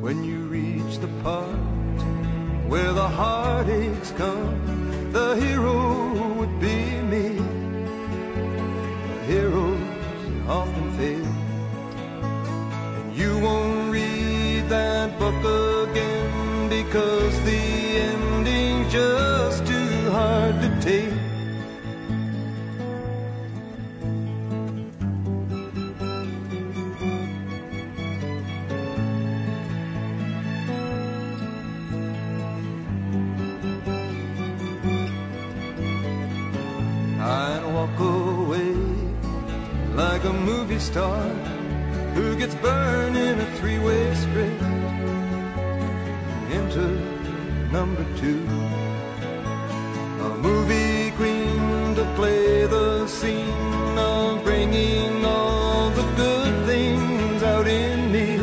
When 0.00 0.22
you 0.22 0.38
reach 0.58 0.98
the 0.98 1.08
part 1.22 1.73
where 2.68 2.92
the 2.92 3.08
heartaches 3.08 4.12
come, 4.16 5.10
the 5.12 5.34
hero 5.36 5.78
would 6.34 6.60
be 6.60 7.00
me. 7.12 7.28
The 9.08 9.24
heroes 9.26 9.80
often 10.48 10.86
fail, 10.98 11.32
and 12.98 13.16
you 13.16 13.38
won't 13.38 13.92
read 13.92 14.68
that 14.68 15.18
book 15.18 15.40
again 15.88 16.68
because 16.68 17.34
the 17.44 17.62
ending 18.10 18.88
just 18.88 19.43
movie 40.44 40.78
star 40.78 41.22
who 42.14 42.36
gets 42.36 42.54
burned 42.56 43.16
in 43.16 43.40
a 43.40 43.46
three-way 43.56 44.14
script 44.14 44.62
into 46.52 46.84
number 47.72 48.04
two. 48.20 48.46
A 50.26 50.36
movie 50.48 51.12
queen 51.12 51.94
to 51.94 52.04
play 52.14 52.66
the 52.66 53.06
scene 53.06 53.98
of 53.98 54.44
bringing 54.44 55.24
all 55.24 55.88
the 55.90 56.06
good 56.14 56.66
things 56.66 57.42
out 57.42 57.66
in 57.66 58.12
me. 58.12 58.36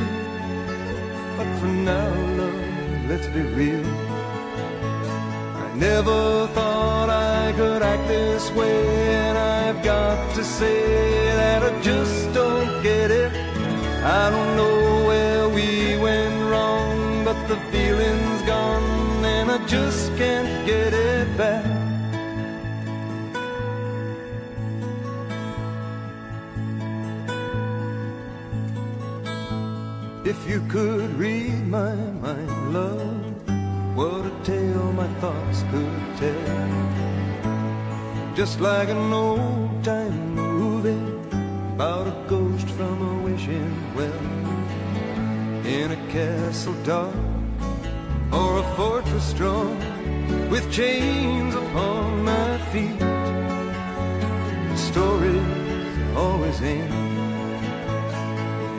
But 1.38 1.50
for 1.60 1.68
now, 1.68 2.10
love, 2.40 3.10
let's 3.10 3.28
be 3.28 3.42
real. 3.42 3.86
I 5.66 5.72
never 5.76 6.48
thought 6.48 7.10
I 7.10 7.54
could 7.56 7.84
act 7.84 8.08
this 8.08 8.50
way, 8.52 9.14
and 9.14 9.38
I've 9.38 9.84
got 9.84 10.36
to 10.36 10.44
say 10.44 11.31
I 14.04 14.32
don't 14.32 14.56
know 14.56 15.06
where 15.06 15.50
we 15.50 15.96
went 15.98 16.50
wrong, 16.50 17.24
but 17.24 17.48
the 17.48 17.58
feeling's 17.72 18.42
gone, 18.42 19.24
and 19.24 19.52
I 19.52 19.64
just 19.68 20.16
can't 20.18 20.66
get 20.66 20.92
it 20.94 21.38
back. 21.38 21.66
If 30.26 30.50
you 30.50 30.62
could 30.68 31.14
read 31.14 31.68
my 31.68 31.94
mind, 31.94 32.74
love, 32.74 33.96
what 33.96 34.26
a 34.26 34.32
tale 34.44 34.92
my 34.94 35.08
thoughts 35.20 35.64
could 35.70 36.02
tell. 36.18 36.92
Just 38.34 38.60
like 38.60 38.90
an 38.90 39.14
old 39.14 39.84
time 39.84 40.31
castle 46.12 46.76
dark 46.84 47.16
or 48.34 48.60
a 48.60 48.64
fortress 48.76 49.24
strong 49.24 49.78
with 50.50 50.70
chains 50.70 51.56
upon 51.56 52.26
my 52.26 52.58
feet. 52.72 53.00
The 54.70 54.78
stories 54.78 56.18
always 56.18 56.62
end. 56.62 56.94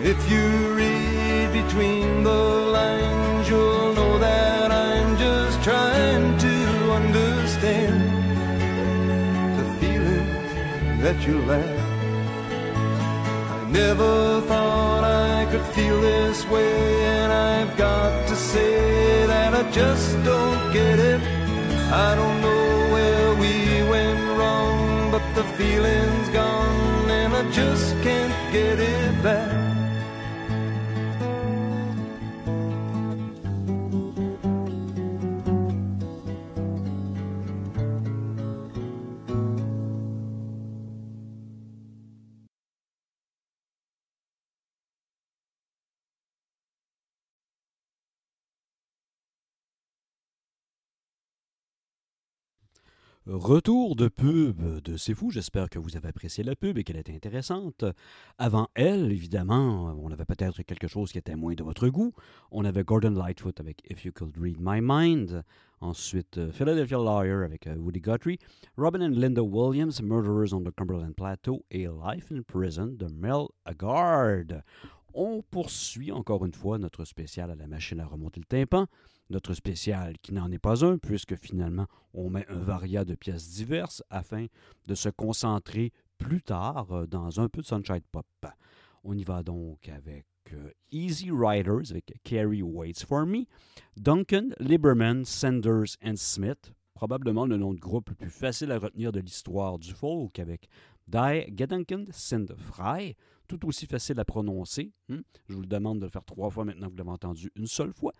If 0.04 0.18
you 0.30 0.46
read 0.74 1.52
between 1.64 2.22
the 2.22 2.42
lines, 2.78 3.48
you'll 3.48 3.94
know 3.94 4.18
that 4.18 4.70
I'm 4.70 5.16
just 5.16 5.62
trying 5.62 6.36
to 6.36 6.54
understand 7.00 7.98
the 9.58 9.66
feelings 9.80 10.52
that 11.02 11.18
you 11.26 11.40
left. 11.52 11.80
I 13.56 13.70
never 13.70 14.42
thought 14.42 15.01
could 15.52 15.74
feel 15.74 16.00
this 16.00 16.46
way, 16.46 17.04
and 17.04 17.30
I've 17.30 17.76
got 17.76 18.26
to 18.26 18.34
say 18.34 19.26
that 19.26 19.52
I 19.52 19.70
just 19.70 20.10
don't 20.24 20.72
get 20.72 20.98
it. 20.98 21.20
I 21.92 22.14
don't 22.14 22.40
know 22.40 22.88
where 22.94 23.34
we 23.34 23.82
went 23.90 24.38
wrong, 24.38 25.10
but 25.10 25.22
the 25.34 25.44
feeling's 25.58 26.30
gone, 26.30 27.10
and 27.10 27.34
I 27.34 27.42
just 27.50 27.92
can't 28.02 28.32
get 28.50 28.80
it 28.80 29.22
back. 29.22 29.61
Retour 53.26 53.94
de 53.94 54.08
pub 54.08 54.82
de 54.82 54.96
C'est 54.96 55.14
Fou. 55.14 55.30
J'espère 55.30 55.70
que 55.70 55.78
vous 55.78 55.96
avez 55.96 56.08
apprécié 56.08 56.42
la 56.42 56.56
pub 56.56 56.76
et 56.76 56.82
qu'elle 56.82 56.96
était 56.96 57.14
intéressante. 57.14 57.84
Avant 58.36 58.66
elle, 58.74 59.12
évidemment, 59.12 59.96
on 60.02 60.10
avait 60.10 60.24
peut-être 60.24 60.62
quelque 60.64 60.88
chose 60.88 61.12
qui 61.12 61.18
était 61.18 61.36
moins 61.36 61.54
de 61.54 61.62
votre 61.62 61.88
goût. 61.88 62.12
On 62.50 62.64
avait 62.64 62.82
Gordon 62.82 63.12
Lightfoot 63.12 63.60
avec 63.60 63.80
If 63.88 64.04
You 64.04 64.10
Could 64.12 64.36
Read 64.36 64.56
My 64.58 64.80
Mind. 64.82 65.44
Ensuite, 65.80 66.38
euh, 66.38 66.50
Philadelphia 66.50 66.96
Lawyer 66.96 67.44
avec 67.44 67.68
euh, 67.68 67.76
Woody 67.76 68.00
Guthrie. 68.00 68.40
Robin 68.76 69.02
and 69.02 69.14
Linda 69.14 69.42
Williams, 69.44 70.02
Murderers 70.02 70.52
on 70.52 70.64
the 70.64 70.74
Cumberland 70.74 71.14
Plateau 71.14 71.64
et 71.70 71.86
Life 71.86 72.32
in 72.32 72.42
Prison 72.42 72.88
de 72.88 73.06
Mel 73.06 73.46
Agard. 73.64 74.62
On 75.14 75.42
poursuit 75.42 76.10
encore 76.10 76.44
une 76.44 76.54
fois 76.54 76.76
notre 76.78 77.04
spécial 77.04 77.52
à 77.52 77.54
la 77.54 77.68
machine 77.68 78.00
à 78.00 78.06
remonter 78.06 78.40
le 78.40 78.46
tympan. 78.46 78.88
Notre 79.32 79.54
spécial 79.54 80.18
qui 80.20 80.34
n'en 80.34 80.52
est 80.52 80.58
pas 80.58 80.84
un, 80.84 80.98
puisque 80.98 81.36
finalement 81.36 81.86
on 82.12 82.28
met 82.28 82.46
un 82.50 82.58
variat 82.58 83.06
de 83.06 83.14
pièces 83.14 83.48
diverses 83.48 84.02
afin 84.10 84.44
de 84.86 84.94
se 84.94 85.08
concentrer 85.08 85.90
plus 86.18 86.42
tard 86.42 86.92
euh, 86.92 87.06
dans 87.06 87.40
un 87.40 87.48
peu 87.48 87.62
de 87.62 87.66
Sunshine 87.66 88.02
Pop. 88.12 88.26
On 89.04 89.16
y 89.16 89.24
va 89.24 89.42
donc 89.42 89.88
avec 89.88 90.26
euh, 90.52 90.70
Easy 90.90 91.30
Riders 91.30 91.90
avec 91.90 92.12
Carrie 92.22 92.62
Waits 92.62 93.06
for 93.06 93.24
Me, 93.24 93.46
Duncan, 93.96 94.50
Lieberman, 94.60 95.24
Sanders 95.24 95.96
and 96.04 96.16
Smith, 96.16 96.74
probablement 96.92 97.46
le 97.46 97.56
nom 97.56 97.72
de 97.72 97.80
groupe 97.80 98.10
le 98.10 98.14
plus 98.16 98.28
facile 98.30 98.70
à 98.70 98.78
retenir 98.78 99.12
de 99.12 99.20
l'histoire 99.20 99.78
du 99.78 99.94
folk 99.94 100.38
avec 100.40 100.68
Die 101.08 101.56
Gedanken 101.56 102.06
sind 102.12 102.54
frei, 102.54 103.16
tout 103.48 103.66
aussi 103.66 103.86
facile 103.86 104.20
à 104.20 104.26
prononcer. 104.26 104.92
hein. 105.08 105.22
Je 105.48 105.54
vous 105.54 105.62
le 105.62 105.66
demande 105.66 106.00
de 106.00 106.04
le 106.04 106.10
faire 106.10 106.24
trois 106.24 106.50
fois 106.50 106.66
maintenant 106.66 106.86
que 106.88 106.92
vous 106.92 106.98
l'avez 106.98 107.10
entendu 107.10 107.50
une 107.56 107.66
seule 107.66 107.94
fois. 107.94 108.12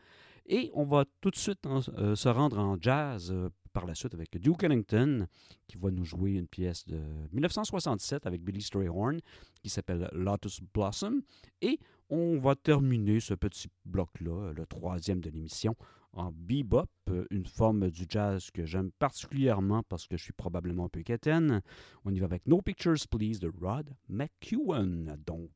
Et 0.47 0.71
on 0.75 0.85
va 0.85 1.05
tout 1.21 1.31
de 1.31 1.37
suite 1.37 1.67
euh, 1.67 2.15
se 2.15 2.29
rendre 2.29 2.59
en 2.59 2.77
jazz 2.81 3.31
euh, 3.31 3.49
par 3.73 3.87
la 3.87 3.95
suite 3.95 4.15
avec 4.15 4.37
Duke 4.37 4.65
Ellington 4.65 5.27
qui 5.67 5.79
va 5.79 5.91
nous 5.91 6.05
jouer 6.05 6.33
une 6.33 6.47
pièce 6.47 6.85
de 6.87 7.01
1967 7.33 8.27
avec 8.27 8.43
Billy 8.43 8.61
Strayhorn 8.61 9.21
qui 9.63 9.71
s'appelle 9.71 10.09
Lotus 10.13 10.61
Blossom. 10.75 11.23
Et 11.61 11.79
on 12.11 12.39
va 12.39 12.55
terminer 12.55 13.21
ce 13.21 13.35
petit 13.35 13.69
bloc-là, 13.85 14.49
euh, 14.49 14.53
le 14.53 14.67
troisième 14.67 15.21
de 15.21 15.31
l'émission, 15.31 15.77
en 16.13 16.31
bebop, 16.31 16.91
une 17.31 17.47
forme 17.47 17.91
du 17.91 18.05
jazz 18.07 18.51
que 18.51 18.67
j'aime 18.67 18.91
particulièrement 18.99 19.83
parce 19.89 20.07
que 20.07 20.19
je 20.19 20.25
suis 20.25 20.35
probablement 20.35 20.85
un 20.85 20.89
peu 20.91 21.03
quétaine. 21.03 21.63
On 22.05 22.13
y 22.13 22.19
va 22.19 22.27
avec 22.27 22.47
No 22.47 22.61
Pictures 22.61 23.09
Please 23.11 23.39
de 23.39 23.51
Rod 23.63 23.89
McEwen. 24.11 25.17
Donc, 25.25 25.51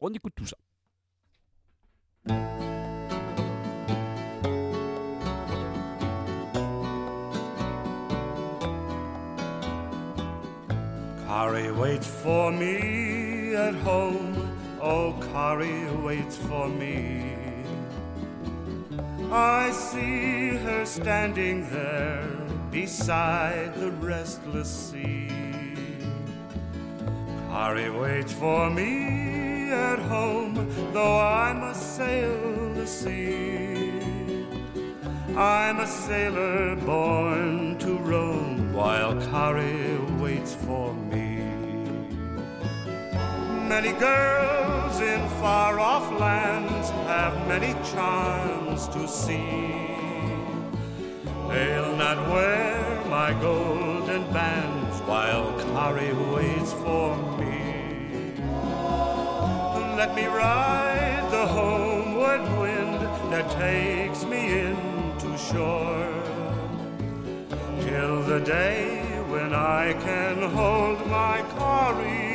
on 0.00 0.12
écoute 0.12 0.32
tout 0.34 0.46
ça. 0.46 0.56
Kari 11.32 11.72
waits 11.72 12.06
for 12.06 12.52
me 12.52 13.54
at 13.54 13.74
home. 13.76 14.54
Oh, 14.82 15.14
Kari 15.32 15.86
waits 16.04 16.36
for 16.36 16.68
me. 16.68 17.32
I 19.30 19.70
see 19.70 20.48
her 20.64 20.84
standing 20.84 21.70
there 21.70 22.28
beside 22.70 23.74
the 23.76 23.92
restless 23.92 24.68
sea. 24.68 25.30
Kari 27.48 27.88
waits 27.88 28.34
for 28.34 28.68
me 28.68 29.70
at 29.70 30.00
home, 30.00 30.54
though 30.92 31.18
I 31.18 31.54
must 31.54 31.96
sail 31.96 32.74
the 32.74 32.86
sea. 32.86 33.90
I'm 35.34 35.80
a 35.80 35.86
sailor 35.86 36.76
born 36.76 37.71
Many 43.76 43.92
girls 43.98 45.00
in 45.00 45.26
far 45.40 45.80
off 45.80 46.06
lands 46.20 46.90
have 47.08 47.34
many 47.48 47.72
charms 47.90 48.86
to 48.88 49.08
see. 49.08 49.88
They'll 51.48 51.96
not 51.96 52.18
wear 52.28 53.02
my 53.08 53.32
golden 53.40 54.30
bands 54.30 54.98
while 55.08 55.58
Kari 55.72 56.12
waits 56.34 56.74
for 56.74 57.16
me. 57.38 57.60
Let 59.96 60.14
me 60.14 60.26
ride 60.26 61.26
the 61.30 61.46
homeward 61.46 62.42
wind 62.60 63.00
that 63.32 63.50
takes 63.52 64.24
me 64.26 64.42
into 64.68 65.30
shore 65.38 66.12
till 67.80 68.22
the 68.24 68.40
day 68.40 69.00
when 69.30 69.54
I 69.54 69.94
can 70.04 70.42
hold 70.50 70.98
my 71.06 71.42
Kari, 71.56 72.31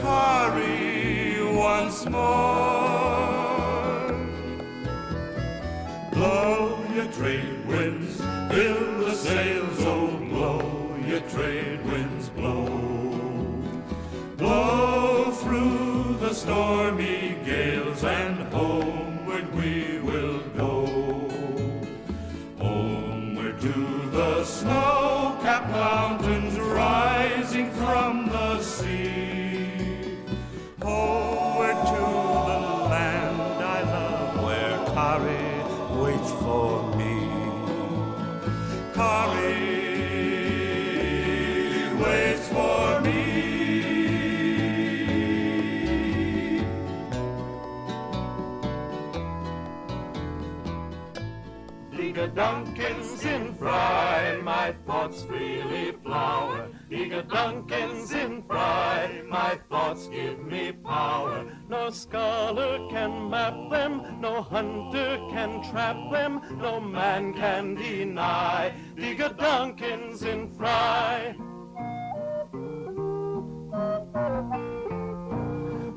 Kari 0.00 1.42
once 1.54 2.06
more. 2.06 3.30
Blow 6.12 6.82
your 6.94 7.06
trade 7.12 7.66
winds, 7.66 8.16
fill 8.50 8.98
the 9.04 9.14
sails, 9.14 9.78
oh 9.80 10.16
blow 10.30 10.96
your 11.06 11.20
trade 11.28 11.84
winds, 11.84 12.30
blow. 12.30 12.66
Blow 14.38 15.30
through 15.32 16.16
the 16.20 16.32
stormy 16.32 17.36
gales 17.44 18.02
and 18.02 18.38
homeward 18.52 19.54
we 19.54 19.99
thoughts 55.10 55.24
freely 55.24 55.92
flower. 56.04 56.68
Die 56.88 57.08
Gedanken 57.08 58.06
sind 58.06 58.46
frei, 58.46 59.22
my 59.28 59.58
thoughts 59.68 60.08
give 60.08 60.38
me 60.44 60.72
power. 60.72 61.46
No 61.68 61.90
scholar 61.90 62.78
can 62.90 63.28
map 63.28 63.54
them, 63.70 64.20
no 64.20 64.42
hunter 64.42 65.18
can 65.30 65.62
trap 65.70 65.96
them, 66.12 66.40
no 66.58 66.80
man 66.80 67.34
can 67.34 67.74
deny. 67.74 68.72
Die 68.96 69.14
Gedanken 69.16 70.16
sind 70.16 70.56
frei. 70.56 71.34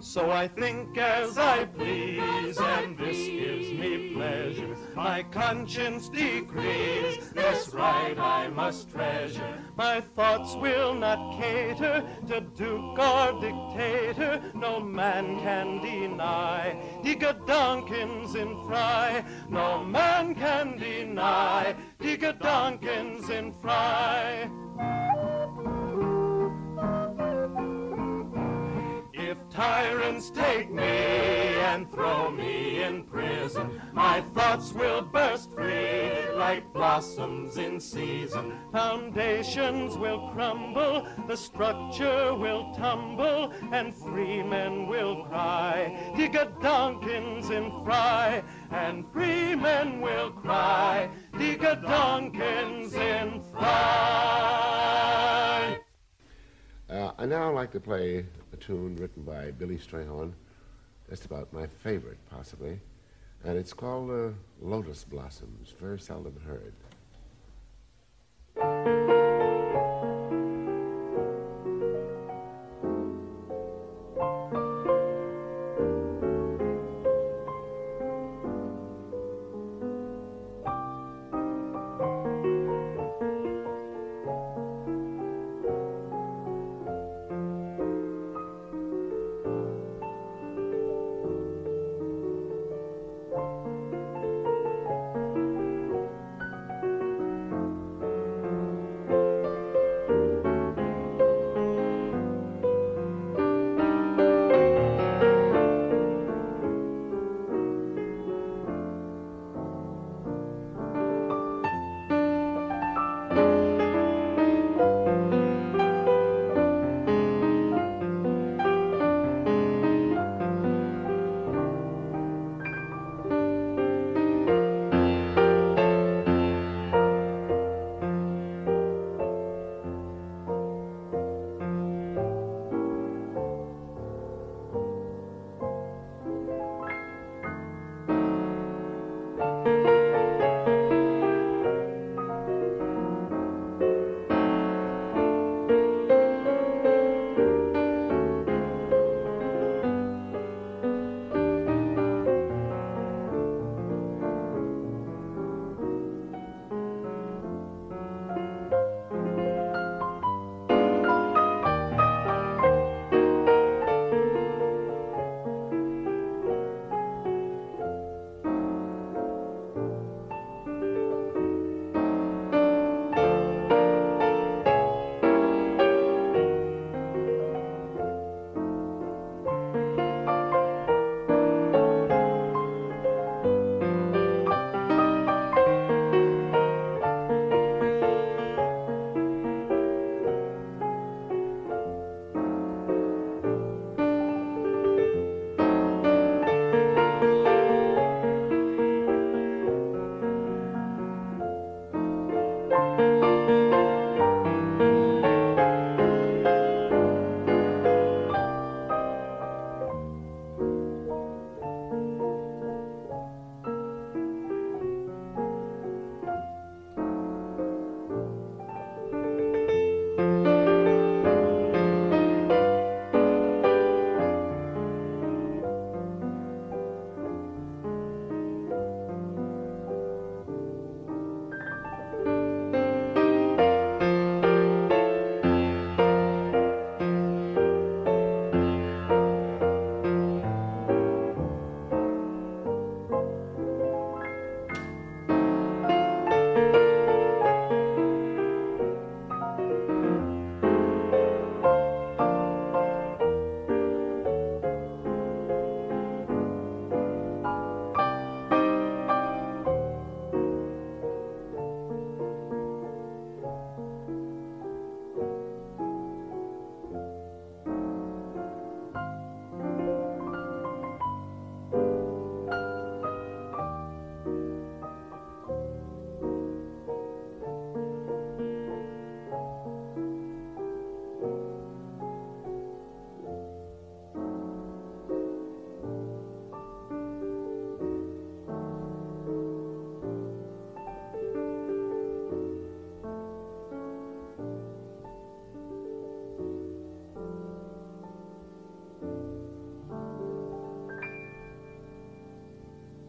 So 0.04 0.32
I 0.32 0.50
think 0.50 0.98
as 0.98 1.38
I 1.38 1.64
please, 1.64 2.60
and 2.60 2.98
this 2.98 3.16
gives 3.26 3.72
me 3.72 4.14
pleasure. 4.14 4.76
My 4.96 5.24
conscience 5.24 6.10
decrees 6.10 7.30
this 7.30 7.70
right 7.74 8.20
I 8.20 8.50
must 8.50 8.92
treasure. 8.92 9.64
My 9.78 10.02
thoughts 10.02 10.56
will 10.56 10.94
not 10.94 11.40
cater 11.40 12.04
to 12.28 12.42
duke 12.42 13.00
or 13.00 13.40
dictator. 13.40 14.42
No 14.54 14.82
man 14.82 15.40
can 15.40 15.82
deny. 15.82 16.76
Die 17.02 17.16
Gedanken 17.16 18.28
sind 18.28 18.58
frei. 18.68 19.24
No 19.50 19.86
man 19.86 20.36
can 20.36 20.78
deny. 20.78 21.76
Die 22.02 22.18
Gedanken 22.18 23.24
sind 23.24 23.56
frei. 23.62 24.50
Tyrants 29.54 30.32
take 30.32 30.72
me 30.72 30.82
and 30.82 31.90
throw 31.92 32.32
me 32.32 32.82
in 32.82 33.04
prison, 33.04 33.80
my 33.94 34.20
thoughts 34.34 34.74
will 34.74 35.04
burst 35.04 35.52
free 35.52 36.12
like 36.34 36.74
blossoms 36.74 37.58
in 37.58 37.80
season. 37.80 38.54
Foundations 38.72 39.96
will 39.96 40.30
crumble, 40.30 41.08
the 41.28 41.38
structure 41.38 42.34
will 42.34 42.74
tumble, 42.74 43.54
and 43.72 43.94
free 43.94 44.42
men 44.42 44.88
will 44.88 45.24
cry, 45.26 46.12
Die 46.16 46.60
Gedanken 46.60 47.52
sind 47.52 47.70
frei, 47.84 48.44
and 48.72 49.06
free 49.14 49.54
men 49.54 50.02
will 50.02 50.32
cry, 50.32 51.08
Die 51.34 51.80
Gedanken 51.84 52.96
sind 52.96 53.40
frei. 53.52 53.84
Uh, 56.90 57.12
I 57.18 57.26
now 57.28 57.52
like 57.52 57.72
to 57.72 57.80
play 57.80 58.26
tune 58.66 58.96
written 58.96 59.24
by 59.24 59.52
Billy 59.52 59.78
Strayhorn, 59.78 60.32
just 61.10 61.26
about 61.26 61.52
my 61.52 61.68
favorite, 61.68 62.18
possibly, 62.30 62.80
and 63.44 63.58
it's 63.58 63.74
called 63.74 64.10
uh, 64.10 64.30
Lotus 64.62 65.04
Blossoms, 65.04 65.74
very 65.78 66.00
seldom 66.00 66.40
heard. 66.46 66.74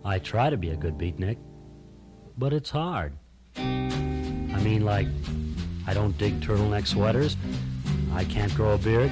I 0.06 0.18
try 0.18 0.50
to 0.50 0.58
be 0.58 0.68
a 0.68 0.76
good 0.76 0.98
beatnik, 0.98 1.38
but 2.36 2.52
it's 2.52 2.68
hard. 2.68 3.14
I 3.56 4.60
mean, 4.62 4.84
like, 4.84 5.06
I 5.86 5.94
don't 5.94 6.16
dig 6.18 6.42
turtleneck 6.42 6.86
sweaters, 6.86 7.38
I 8.12 8.24
can't 8.24 8.54
grow 8.54 8.74
a 8.74 8.78
beard, 8.78 9.10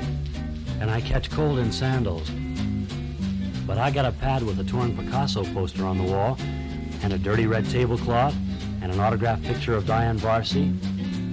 and 0.81 0.91
I 0.91 1.01
catch 1.01 1.31
cold 1.31 1.59
in 1.61 1.73
sandals. 1.73 2.29
But 3.67 3.79
I 3.79 3.91
got 3.91 4.05
a 4.05 4.13
pad 4.13 4.43
with 4.43 4.61
a 4.61 4.65
torn 4.65 4.95
Picasso 4.95 5.45
poster 5.55 5.87
on 5.87 5.97
the 5.97 6.05
wall, 6.05 6.37
and 7.03 7.15
a 7.15 7.19
dirty 7.19 7.47
red 7.47 7.65
tablecloth, 7.71 8.35
and 8.83 8.93
an 8.93 9.01
autographed 9.01 9.45
picture 9.45 9.75
of 9.75 9.87
Diane 9.87 10.19
Varsi, 10.19 10.65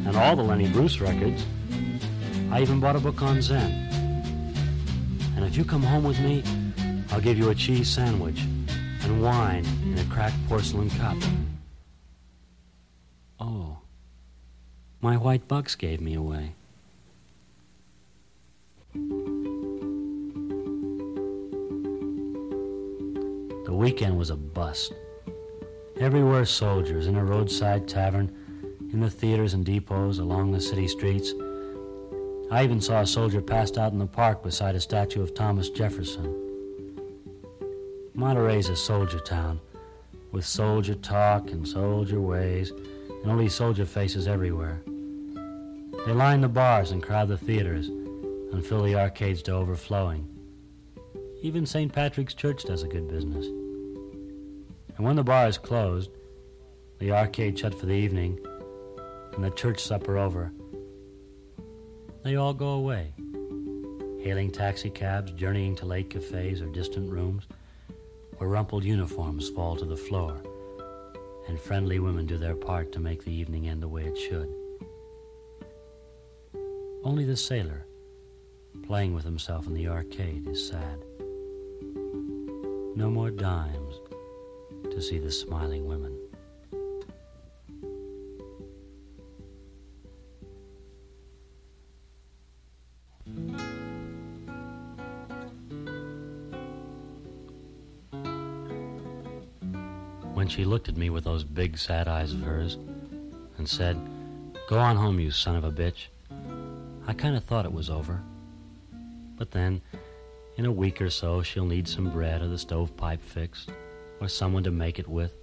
and 0.07 0.15
all 0.15 0.37
the 0.37 0.43
Lenny 0.43 0.69
Bruce 0.69 1.01
records. 1.01 1.45
I 2.49 2.61
even 2.61 2.79
bought 2.79 2.95
a 2.95 2.99
book 3.01 3.21
on 3.21 3.41
Zen. 3.41 3.71
And 5.35 5.43
if 5.43 5.57
you 5.57 5.65
come 5.65 5.83
home 5.83 6.05
with 6.05 6.19
me, 6.21 6.43
I'll 7.11 7.19
give 7.19 7.37
you 7.37 7.49
a 7.49 7.55
cheese 7.55 7.89
sandwich 7.89 8.45
and 9.09 9.21
wine 9.23 9.65
in 9.83 9.97
a 9.97 10.05
cracked 10.05 10.37
porcelain 10.47 10.89
cup. 10.91 11.17
Oh, 13.39 13.79
my 15.01 15.17
white 15.17 15.47
bucks 15.47 15.75
gave 15.75 15.99
me 15.99 16.13
away. 16.13 16.53
The 23.65 23.73
weekend 23.73 24.17
was 24.17 24.29
a 24.29 24.35
bust. 24.35 24.93
Everywhere 25.99 26.45
soldiers, 26.45 27.07
in 27.07 27.15
a 27.15 27.25
roadside 27.25 27.87
tavern, 27.87 28.31
in 28.93 28.99
the 28.99 29.09
theaters 29.09 29.55
and 29.55 29.65
depots, 29.65 30.19
along 30.19 30.51
the 30.51 30.61
city 30.61 30.87
streets. 30.87 31.33
I 32.51 32.63
even 32.63 32.79
saw 32.79 33.01
a 33.01 33.07
soldier 33.07 33.41
passed 33.41 33.77
out 33.77 33.91
in 33.91 33.99
the 33.99 34.05
park 34.05 34.43
beside 34.43 34.75
a 34.75 34.79
statue 34.79 35.23
of 35.23 35.33
Thomas 35.33 35.69
Jefferson. 35.69 36.48
Monterey's 38.19 38.67
a 38.67 38.75
soldier 38.75 39.19
town, 39.19 39.61
with 40.33 40.45
soldier 40.45 40.95
talk 40.95 41.51
and 41.51 41.65
soldier 41.65 42.19
ways, 42.19 42.71
and 42.71 43.31
only 43.31 43.47
soldier 43.47 43.85
faces 43.85 44.27
everywhere. 44.27 44.81
They 46.05 46.11
line 46.11 46.41
the 46.41 46.49
bars 46.49 46.91
and 46.91 47.01
crowd 47.01 47.29
the 47.29 47.37
theaters 47.37 47.87
and 47.87 48.65
fill 48.65 48.83
the 48.83 48.95
arcades 48.95 49.41
to 49.43 49.53
overflowing. 49.53 50.27
Even 51.41 51.65
St. 51.65 51.93
Patrick's 51.93 52.33
Church 52.33 52.65
does 52.65 52.83
a 52.83 52.89
good 52.89 53.07
business. 53.07 53.45
And 53.45 55.05
when 55.05 55.15
the 55.15 55.23
bar 55.23 55.47
is 55.47 55.57
closed, 55.57 56.11
the 56.99 57.13
arcade 57.13 57.57
shut 57.57 57.73
for 57.73 57.85
the 57.85 57.93
evening, 57.93 58.37
and 59.31 59.41
the 59.41 59.51
church 59.51 59.79
supper 59.79 60.17
over, 60.17 60.51
they 62.23 62.35
all 62.35 62.53
go 62.53 62.71
away, 62.71 63.13
hailing 64.21 64.51
taxicabs, 64.51 65.31
journeying 65.31 65.77
to 65.77 65.85
late 65.85 66.09
cafes 66.09 66.61
or 66.61 66.65
distant 66.65 67.09
rooms, 67.09 67.47
where 68.39 68.49
rumpled 68.49 68.83
uniforms 68.83 69.49
fall 69.49 69.75
to 69.75 69.85
the 69.85 69.95
floor, 69.95 70.41
and 71.47 71.59
friendly 71.59 71.99
women 71.99 72.25
do 72.25 72.37
their 72.37 72.55
part 72.55 72.91
to 72.91 72.99
make 72.99 73.23
the 73.23 73.31
evening 73.31 73.69
end 73.69 73.81
the 73.81 73.87
way 73.87 74.03
it 74.03 74.17
should. 74.17 74.53
Only 77.03 77.23
the 77.23 77.37
sailor, 77.37 77.85
playing 78.85 79.13
with 79.13 79.23
himself 79.23 79.67
in 79.67 79.73
the 79.73 79.87
arcade, 79.87 80.47
is 80.47 80.67
sad. 80.67 81.03
No 82.95 83.09
more 83.09 83.31
dimes 83.31 84.01
to 84.91 85.01
see 85.01 85.19
the 85.19 85.31
smiling 85.31 85.85
women. 85.85 86.18
When 100.49 100.55
she 100.55 100.65
looked 100.65 100.89
at 100.89 100.97
me 100.97 101.11
with 101.11 101.25
those 101.25 101.43
big 101.43 101.77
sad 101.77 102.07
eyes 102.07 102.33
of 102.33 102.41
hers 102.41 102.73
and 103.59 103.69
said, 103.69 103.95
Go 104.67 104.79
on 104.79 104.95
home, 104.95 105.19
you 105.19 105.29
son 105.29 105.55
of 105.55 105.63
a 105.63 105.71
bitch, 105.71 106.07
I 107.05 107.13
kind 107.13 107.37
of 107.37 107.43
thought 107.43 107.65
it 107.65 107.71
was 107.71 107.91
over. 107.91 108.19
But 109.37 109.51
then, 109.51 109.79
in 110.57 110.65
a 110.65 110.71
week 110.71 111.03
or 111.03 111.11
so, 111.11 111.43
she'll 111.43 111.67
need 111.67 111.87
some 111.87 112.09
bread 112.09 112.41
or 112.41 112.47
the 112.47 112.57
stovepipe 112.57 113.21
fixed, 113.21 113.69
or 114.19 114.27
someone 114.27 114.63
to 114.63 114.71
make 114.71 114.97
it 114.97 115.07
with, 115.07 115.33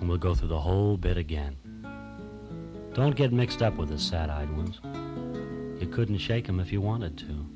and 0.00 0.08
we'll 0.08 0.16
go 0.16 0.34
through 0.34 0.48
the 0.48 0.60
whole 0.60 0.96
bit 0.96 1.18
again. 1.18 1.58
Don't 2.94 3.16
get 3.16 3.34
mixed 3.34 3.60
up 3.60 3.76
with 3.76 3.90
the 3.90 3.98
sad 3.98 4.30
eyed 4.30 4.50
ones. 4.56 4.80
You 5.78 5.88
couldn't 5.88 6.16
shake 6.16 6.48
'em 6.48 6.58
if 6.58 6.72
you 6.72 6.80
wanted 6.80 7.18
to. 7.18 7.55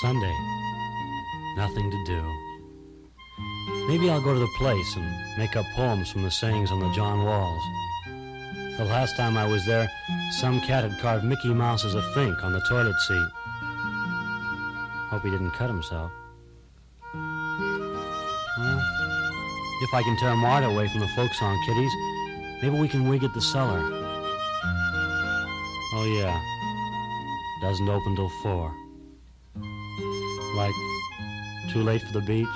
Sunday. 0.00 0.36
Nothing 1.56 1.90
to 1.90 2.04
do. 2.04 2.22
Maybe 3.86 4.10
I'll 4.10 4.20
go 4.20 4.34
to 4.34 4.40
the 4.40 4.54
place 4.58 4.96
and 4.96 5.38
make 5.38 5.56
up 5.56 5.66
poems 5.76 6.10
from 6.10 6.22
the 6.22 6.30
sayings 6.30 6.72
on 6.72 6.80
the 6.80 6.90
John 6.92 7.24
walls. 7.24 7.62
The 8.76 8.84
last 8.86 9.16
time 9.16 9.36
I 9.36 9.46
was 9.46 9.64
there, 9.66 9.88
some 10.40 10.60
cat 10.60 10.82
had 10.82 10.98
carved 11.00 11.24
Mickey 11.24 11.54
Mouse 11.54 11.84
as 11.84 11.94
a 11.94 12.02
fink 12.12 12.42
on 12.42 12.52
the 12.52 12.60
toilet 12.68 12.98
seat. 13.06 13.28
Hope 15.10 15.22
he 15.22 15.30
didn't 15.30 15.52
cut 15.52 15.68
himself. 15.68 16.10
Well, 18.58 18.80
if 19.82 19.94
I 19.94 20.02
can 20.02 20.16
tear 20.18 20.34
Marta 20.34 20.66
away 20.66 20.88
from 20.88 21.00
the 21.00 21.08
folk 21.08 21.32
song 21.34 21.56
kiddies, 21.66 21.92
maybe 22.62 22.78
we 22.80 22.88
can 22.88 23.08
wig 23.08 23.22
at 23.22 23.32
the 23.32 23.40
cellar. 23.40 23.80
Oh, 25.96 26.04
yeah. 26.18 26.40
Doesn't 27.60 27.88
open 27.88 28.16
till 28.16 28.30
four. 28.42 28.74
Like, 30.54 30.74
too 31.68 31.82
late 31.82 32.00
for 32.02 32.12
the 32.12 32.20
beach, 32.20 32.46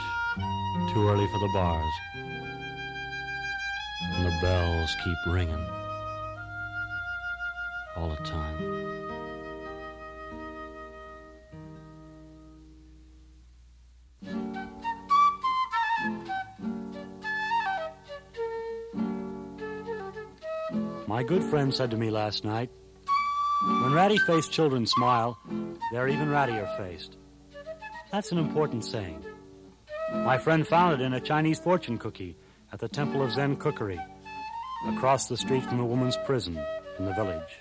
too 0.93 1.09
early 1.09 1.27
for 1.27 1.39
the 1.41 1.51
bars. 1.53 1.95
And 4.15 4.25
the 4.25 4.39
bells 4.41 4.97
keep 5.03 5.17
ringing 5.27 5.67
all 7.97 8.09
the 8.11 8.17
time. 8.25 8.99
My 21.09 21.25
good 21.25 21.43
friend 21.43 21.75
said 21.75 21.91
to 21.91 21.97
me 21.97 22.11
last 22.11 22.45
night, 22.45 22.71
when 23.83 23.93
ratty 23.93 24.19
faced 24.19 24.53
children 24.53 24.87
smile, 24.87 25.37
they're 25.91 26.07
even 26.07 26.29
rattier 26.29 26.77
faced. 26.77 27.17
That's 28.11 28.33
an 28.33 28.39
important 28.39 28.85
saying. 28.85 29.23
My 30.25 30.39
friend 30.39 30.67
found 30.67 31.01
it 31.01 31.05
in 31.05 31.13
a 31.13 31.21
Chinese 31.21 31.61
fortune 31.61 31.99
cookie 31.99 32.37
at 32.73 32.81
the 32.81 32.89
Temple 32.89 33.23
of 33.23 33.33
Zen 33.33 33.57
Cookery, 33.57 34.01
across 34.89 35.29
the 35.29 35.37
street 35.37 35.65
from 35.65 35.77
the 35.77 35.85
woman's 35.85 36.17
prison 36.25 36.59
in 36.99 37.05
the 37.05 37.13
village. 37.13 37.61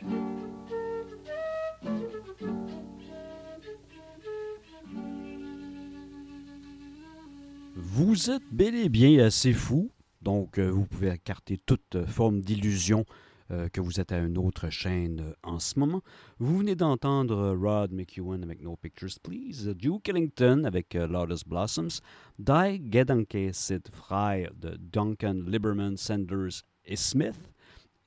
Vous 7.75 8.29
êtes 8.29 8.43
bel 8.51 8.75
et 8.75 8.89
bien 8.89 9.25
assez 9.25 9.53
fou, 9.53 9.91
donc 10.21 10.59
euh, 10.59 10.69
vous 10.69 10.85
pouvez 10.85 11.09
écarter 11.09 11.57
toute 11.65 11.95
euh, 11.95 12.05
forme 12.05 12.41
d'illusion 12.41 13.05
euh, 13.49 13.69
que 13.69 13.79
vous 13.79 14.01
êtes 14.01 14.11
à 14.11 14.17
une 14.19 14.37
autre 14.37 14.69
chaîne 14.69 15.21
euh, 15.21 15.33
en 15.41 15.59
ce 15.59 15.79
moment. 15.79 16.01
Vous 16.37 16.57
venez 16.57 16.75
d'entendre 16.75 17.37
euh, 17.37 17.55
Rod 17.55 17.93
McEwen 17.93 18.43
avec 18.43 18.61
No 18.61 18.75
Pictures 18.75 19.17
Please, 19.23 19.73
Duke 19.73 20.09
Ellington 20.09 20.65
avec 20.65 20.93
Lotus 20.93 21.45
Blossoms, 21.45 22.01
Die 22.39 22.91
Gedanke 22.91 23.53
Sid 23.53 23.87
Frei 23.89 24.49
de 24.53 24.75
Duncan 24.77 25.45
Lieberman, 25.47 25.95
Sanders 25.95 26.63
et 26.83 26.97
Smith, 26.97 27.53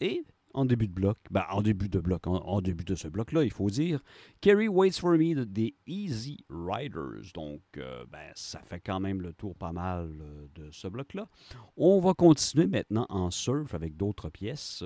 et 0.00 0.24
en 0.52 0.66
début 0.66 0.88
de 0.88 0.92
bloc, 0.92 1.16
ben, 1.30 1.44
en 1.50 1.62
début 1.62 1.88
de 1.88 2.00
bloc, 2.00 2.26
en, 2.26 2.60
début 2.60 2.84
de 2.84 2.94
ce 2.94 3.08
bloc-là, 3.08 3.44
il 3.44 3.52
faut 3.52 3.70
dire, 3.70 4.00
Kerry 4.42 4.68
Waits 4.68 4.98
for 4.98 5.12
Me 5.12 5.34
de 5.34 5.44
The 5.44 5.72
Easy 5.86 6.44
Riders. 6.50 7.32
Donc, 7.34 7.62
ben, 7.76 8.32
ça 8.34 8.60
fait 8.60 8.80
quand 8.80 8.98
même 8.98 9.22
le 9.22 9.32
tour 9.32 9.54
pas 9.54 9.72
mal 9.72 10.10
de 10.56 10.68
ce 10.72 10.88
bloc-là. 10.88 11.28
On 11.76 12.00
va 12.00 12.14
continuer 12.14 12.66
maintenant 12.66 13.06
en 13.10 13.30
surf 13.30 13.74
avec 13.74 13.96
d'autres 13.96 14.28
pièces. 14.28 14.82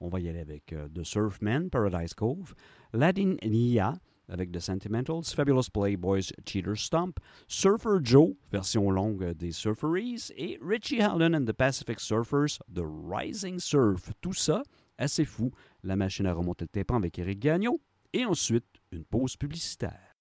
On 0.00 0.08
va 0.08 0.20
y 0.20 0.28
aller 0.28 0.40
avec 0.40 0.72
euh, 0.72 0.88
The 0.88 1.04
Surfman, 1.04 1.68
Paradise 1.70 2.14
Cove, 2.14 2.54
Latin 2.92 3.36
Nia 3.44 3.94
avec 4.28 4.52
The 4.52 4.60
Sentimentals, 4.60 5.24
Fabulous 5.34 5.70
Playboys, 5.72 6.32
Cheater 6.44 6.76
Stomp, 6.76 7.20
Surfer 7.46 7.98
Joe, 8.02 8.34
version 8.50 8.90
longue 8.90 9.32
des 9.34 9.52
Surferys, 9.52 10.32
et 10.36 10.58
Richie 10.60 11.00
Howland 11.00 11.34
and 11.34 11.44
the 11.46 11.52
Pacific 11.52 12.00
Surfers, 12.00 12.58
The 12.72 12.82
Rising 12.84 13.58
Surf. 13.58 14.12
Tout 14.20 14.34
ça, 14.34 14.62
assez 14.98 15.24
fou. 15.24 15.52
La 15.82 15.96
machine 15.96 16.26
à 16.26 16.32
remonter 16.32 16.64
le 16.64 16.68
tympan 16.68 16.96
avec 16.96 17.18
Eric 17.18 17.38
Gagnon. 17.38 17.78
Et 18.12 18.24
ensuite, 18.24 18.66
une 18.92 19.04
pause 19.04 19.36
publicitaire. 19.36 20.16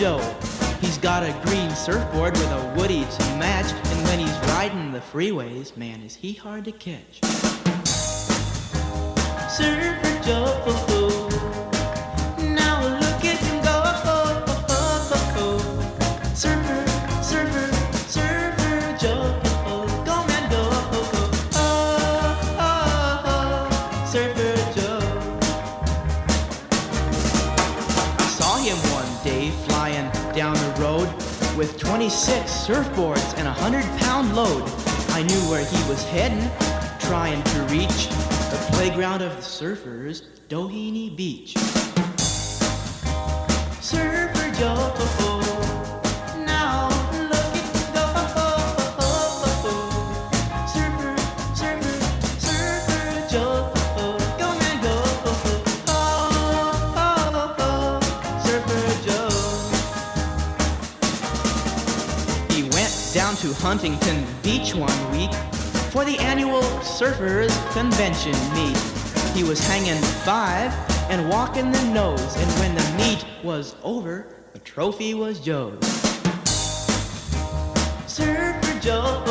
Joe. 0.00 0.18
He's 0.80 0.96
got 0.96 1.22
a 1.24 1.32
green 1.44 1.68
surfboard 1.72 2.32
with 2.32 2.50
a 2.50 2.74
woody 2.74 3.04
to 3.04 3.22
match, 3.36 3.70
and 3.70 4.04
when 4.06 4.18
he's 4.18 4.34
riding 4.48 4.92
the 4.92 4.98
freeways, 4.98 5.76
man, 5.76 6.00
is 6.00 6.14
he 6.14 6.32
hard 6.32 6.64
to 6.64 6.72
catch. 6.72 7.20
Surfer 9.50 9.89
Huntington 63.60 64.24
Beach 64.42 64.74
one 64.74 65.10
week 65.12 65.32
for 65.92 66.02
the 66.06 66.16
annual 66.18 66.62
Surfers 66.80 67.52
Convention 67.74 68.32
meet. 68.54 68.76
He 69.36 69.44
was 69.44 69.60
hanging 69.60 70.00
five 70.24 70.72
and 71.10 71.28
walking 71.28 71.70
the 71.70 71.84
nose, 71.92 72.36
and 72.36 72.50
when 72.58 72.74
the 72.74 72.96
meet 72.96 73.22
was 73.44 73.76
over, 73.82 74.26
the 74.54 74.60
trophy 74.60 75.12
was 75.12 75.40
Joe's. 75.40 75.84
Surfer 78.06 78.80
Joe, 78.80 79.22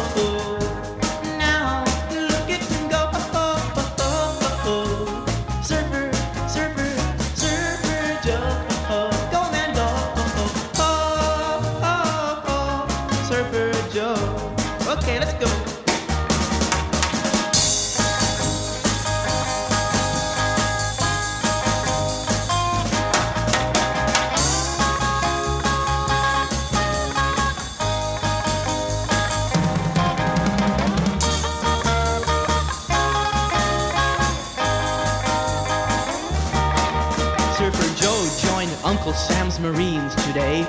Marines 39.61 40.15
today. 40.25 40.65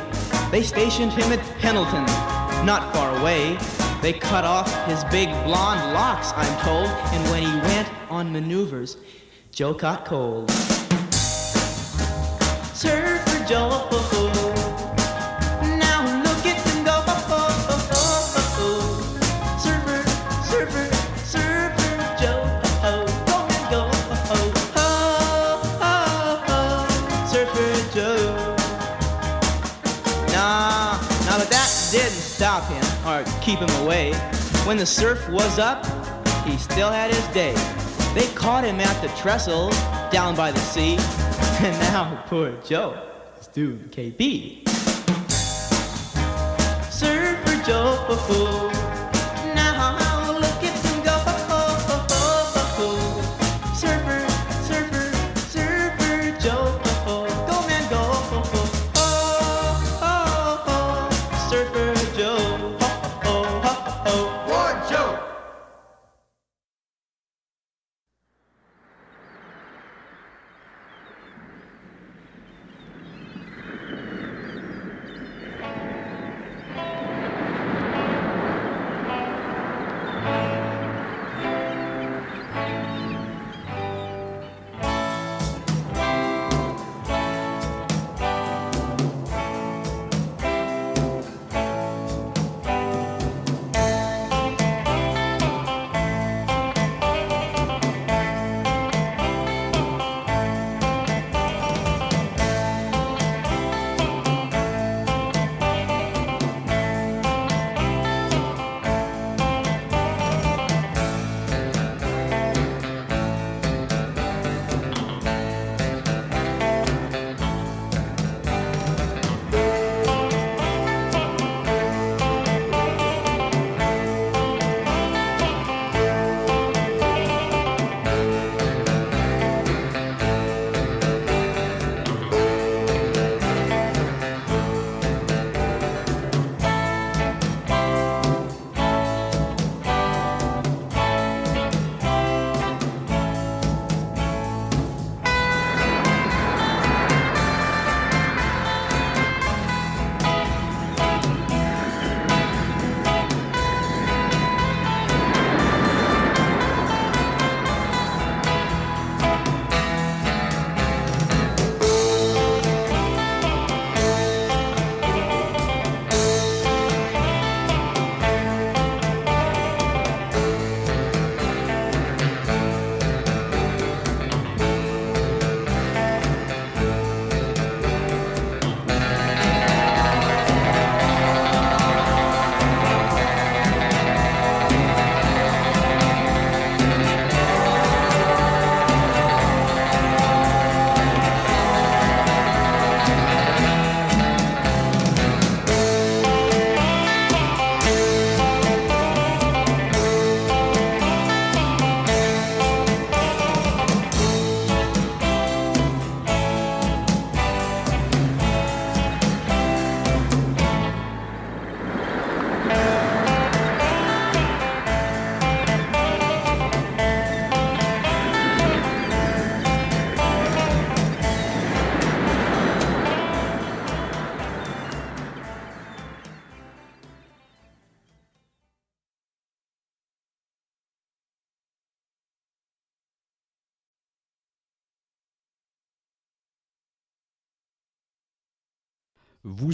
They 0.51 0.63
stationed 0.63 1.13
him 1.13 1.33
at 1.33 1.41
Pendleton, 1.59 2.05
not 2.67 2.93
far 2.93 3.17
away. 3.21 3.59
They 4.03 4.13
cut 4.13 4.45
off 4.45 4.69
his 4.87 5.05
big 5.05 5.29
blonde 5.45 5.93
locks, 5.93 6.33
I'm 6.35 6.65
told, 6.65 6.89
and 6.89 7.31
when 7.31 7.43
he 7.43 7.53
went 7.69 7.89
on 8.09 8.33
maneuvers, 8.33 8.97
Joe 9.53 9.75
caught 9.75 10.05
cold. 10.05 10.51
Surfer 12.73 13.45
Joe, 13.47 13.87
keep 33.51 33.59
him 33.59 33.83
away. 33.83 34.13
When 34.65 34.77
the 34.77 34.87
surf 34.87 35.29
was 35.29 35.59
up, 35.59 35.85
he 36.45 36.57
still 36.57 36.91
had 36.91 37.13
his 37.13 37.27
day. 37.29 37.53
They 38.15 38.33
caught 38.35 38.63
him 38.65 38.79
at 38.79 39.03
the 39.03 39.09
trestle 39.21 39.71
down 40.11 40.37
by 40.37 40.53
the 40.53 40.61
sea, 40.61 40.97
and 41.65 41.77
now 41.93 42.23
poor 42.29 42.53
Joe 42.63 42.97
is 43.41 43.49
doing 43.49 43.89
KP. 43.91 44.69
Surfer 46.93 47.65
Joe, 47.65 48.05
now 48.09 48.70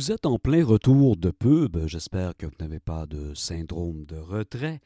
Vous 0.06 0.12
êtes 0.12 0.26
en 0.26 0.38
plein 0.38 0.64
retour 0.64 1.16
de 1.16 1.32
pub. 1.32 1.84
J'espère 1.88 2.36
que 2.36 2.46
vous 2.46 2.54
n'avez 2.60 2.78
pas 2.78 3.06
de 3.06 3.34
syndrome 3.34 4.04
de 4.04 4.14
retrait. 4.14 4.80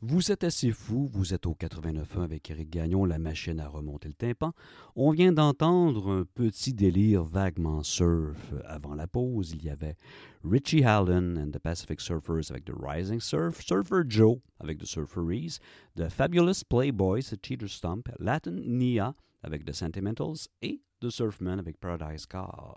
Vous 0.00 0.32
êtes 0.32 0.44
assez 0.44 0.70
fou. 0.70 1.10
Vous 1.12 1.34
êtes 1.34 1.44
au 1.44 1.52
89.1 1.52 2.22
avec 2.22 2.50
Eric 2.50 2.70
Gagnon, 2.70 3.04
la 3.04 3.18
machine 3.18 3.60
à 3.60 3.68
remonter 3.68 4.08
le 4.08 4.14
tympan. 4.14 4.54
On 4.96 5.10
vient 5.10 5.30
d'entendre 5.30 6.10
un 6.10 6.24
petit 6.24 6.72
délire 6.72 7.22
vaguement 7.22 7.82
surf. 7.82 8.54
Avant 8.64 8.94
la 8.94 9.06
pause, 9.06 9.50
il 9.50 9.62
y 9.62 9.68
avait 9.68 9.98
Richie 10.42 10.84
Allen 10.84 11.36
and 11.36 11.50
the 11.50 11.58
Pacific 11.58 12.00
Surfers 12.00 12.50
avec 12.50 12.64
The 12.64 12.72
Rising 12.74 13.20
Surf, 13.20 13.60
Surfer 13.60 14.04
Joe 14.08 14.38
avec 14.58 14.78
The 14.78 14.86
Surferys, 14.86 15.58
The 15.96 16.08
Fabulous 16.08 16.64
Playboys, 16.66 17.34
Cheater 17.42 17.68
Stump, 17.68 18.08
Latin 18.18 18.56
Nia 18.64 19.14
avec 19.42 19.66
The 19.66 19.72
Sentimentals 19.74 20.48
et 20.62 20.80
The 21.00 21.10
Surfman 21.10 21.58
avec 21.58 21.78
Paradise 21.78 22.24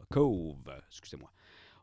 Cove. 0.10 0.74
Excusez-moi. 0.90 1.30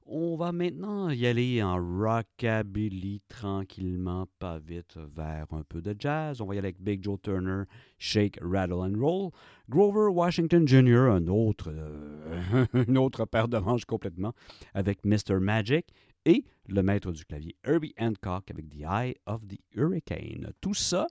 On 0.06 0.36
va 0.36 0.52
maintenant 0.52 1.10
y 1.10 1.26
aller 1.26 1.62
en 1.62 1.76
rockabilly 1.76 3.22
tranquillement, 3.28 4.26
pas 4.38 4.58
vite, 4.58 4.96
vers 5.14 5.46
un 5.52 5.62
peu 5.62 5.80
de 5.80 5.94
jazz. 5.98 6.40
On 6.40 6.46
va 6.46 6.54
y 6.54 6.58
aller 6.58 6.68
avec 6.68 6.82
Big 6.82 7.02
Joe 7.04 7.20
Turner, 7.22 7.64
Shake, 7.98 8.38
Rattle 8.42 8.80
and 8.80 8.98
Roll. 8.98 9.30
Grover 9.68 10.10
Washington 10.12 10.66
Jr., 10.66 11.08
un 11.10 11.28
autre, 11.28 11.70
euh, 11.72 12.66
une 12.88 12.98
autre 12.98 13.24
paire 13.26 13.48
de 13.48 13.58
manches 13.58 13.84
complètement, 13.84 14.32
avec 14.74 15.04
Mr. 15.04 15.38
Magic. 15.40 15.86
Et 16.24 16.44
le 16.68 16.82
maître 16.82 17.12
du 17.12 17.24
clavier, 17.24 17.56
Herbie 17.64 17.94
Hancock, 17.98 18.50
avec 18.50 18.68
The 18.68 18.82
Eye 18.82 19.14
of 19.26 19.46
the 19.46 19.58
Hurricane. 19.74 20.52
Tout 20.60 20.74
ça, 20.74 21.06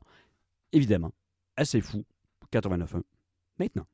évidemment, 0.72 1.12
assez 1.58 1.82
fou. 1.82 2.04
89.1. 2.52 3.02
Maintenant. 3.58 3.86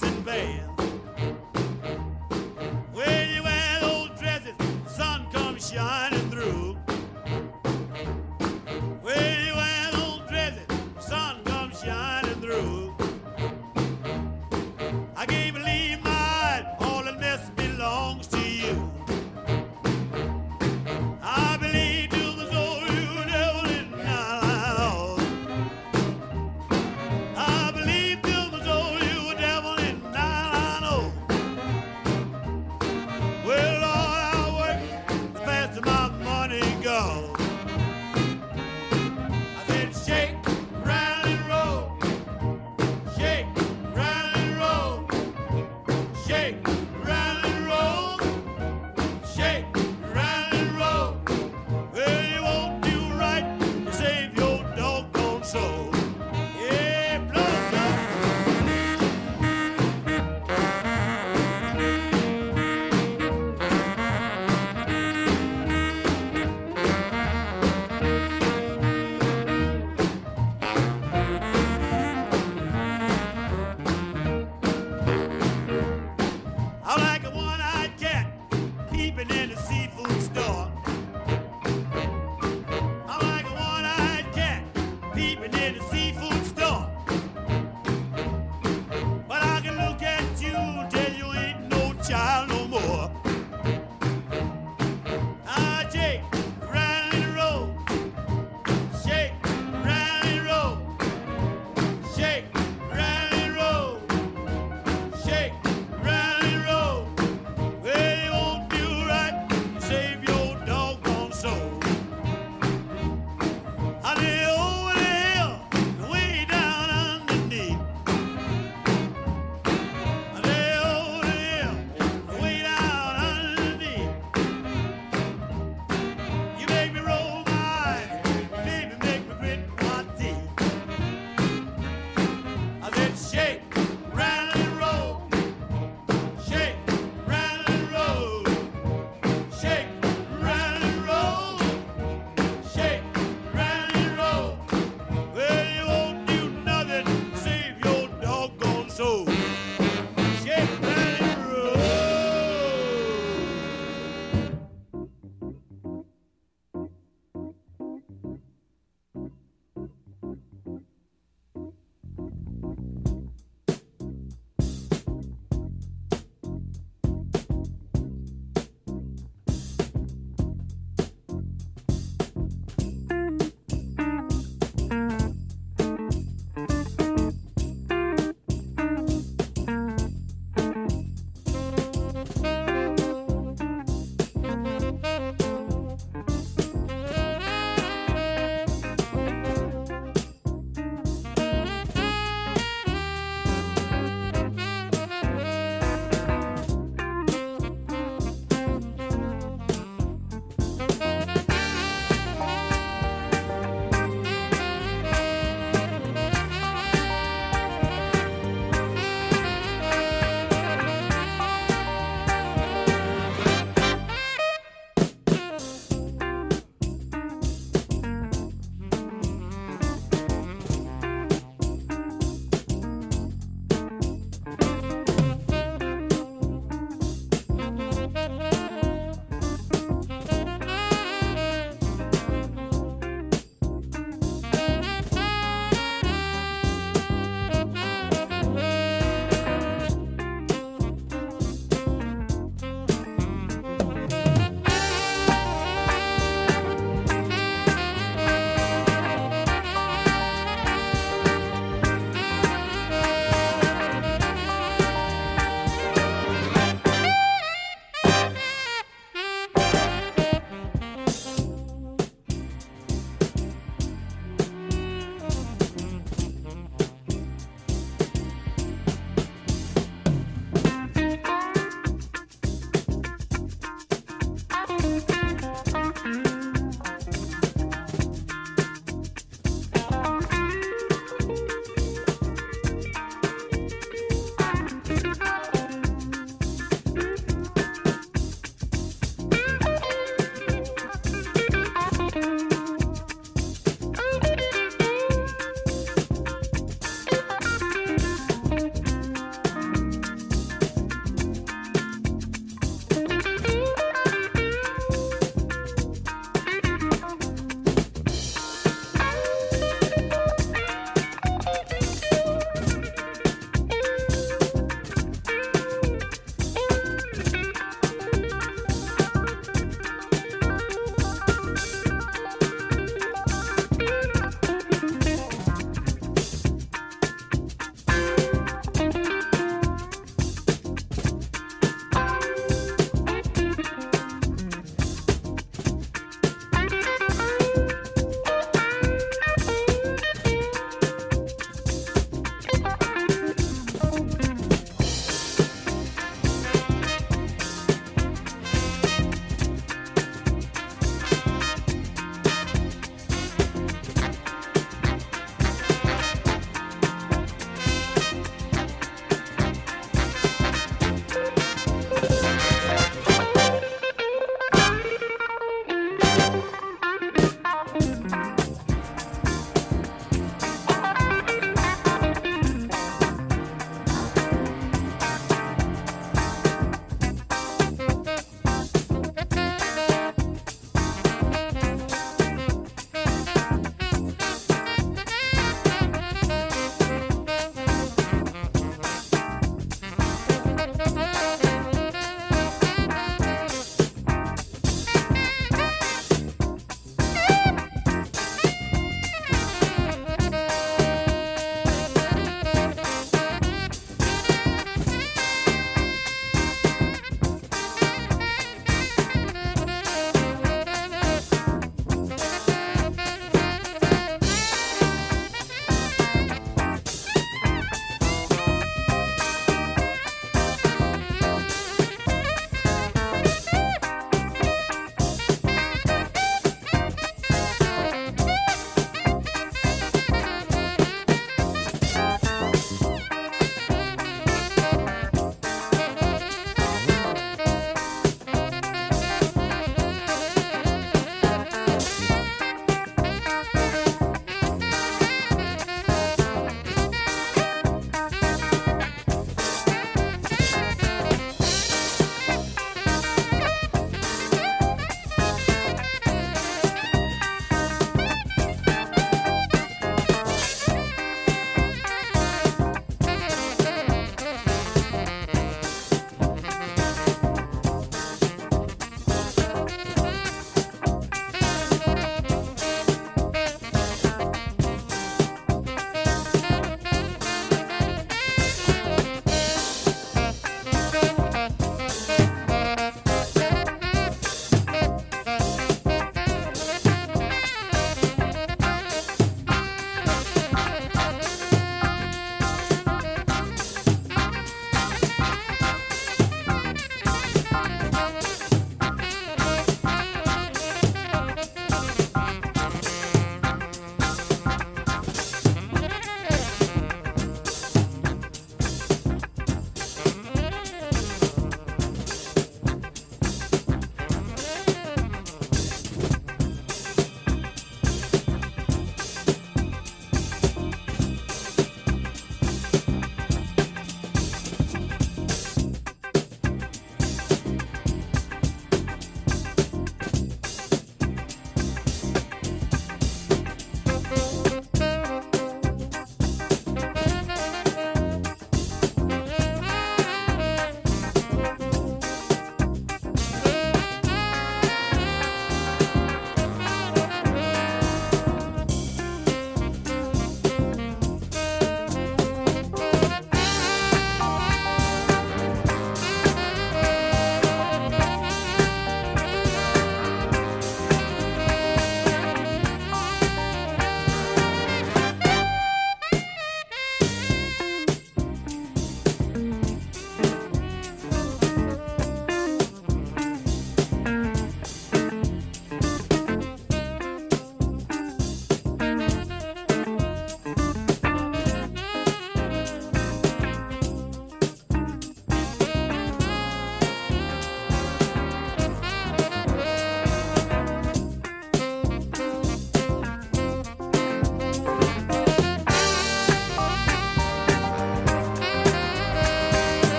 The 0.00 0.06
and. 0.22 0.71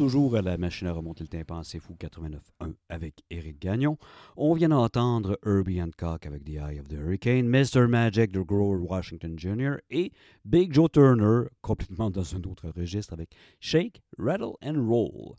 Toujours 0.00 0.34
à 0.34 0.40
la 0.40 0.56
machine 0.56 0.86
à 0.86 0.92
remonter 0.92 1.24
le 1.24 1.28
tympan, 1.28 1.62
c'est 1.62 1.78
fou 1.78 1.94
89.1 2.00 2.72
avec 2.88 3.22
Eric 3.28 3.60
Gagnon. 3.60 3.98
On 4.34 4.54
vient 4.54 4.70
d'entendre 4.70 5.38
Herbie 5.44 5.82
Hancock 5.82 6.24
avec 6.24 6.42
The 6.42 6.54
Eye 6.54 6.80
of 6.80 6.88
the 6.88 6.94
Hurricane, 6.94 7.46
Mr. 7.46 7.86
Magic 7.86 8.32
de 8.32 8.40
Grover 8.40 8.82
Washington 8.82 9.38
Jr. 9.38 9.74
et 9.90 10.10
Big 10.46 10.72
Joe 10.72 10.90
Turner, 10.90 11.50
complètement 11.60 12.10
dans 12.10 12.34
un 12.34 12.42
autre 12.44 12.72
registre 12.74 13.12
avec 13.12 13.36
Shake, 13.60 14.00
Rattle 14.16 14.54
and 14.62 14.88
Roll. 14.88 15.34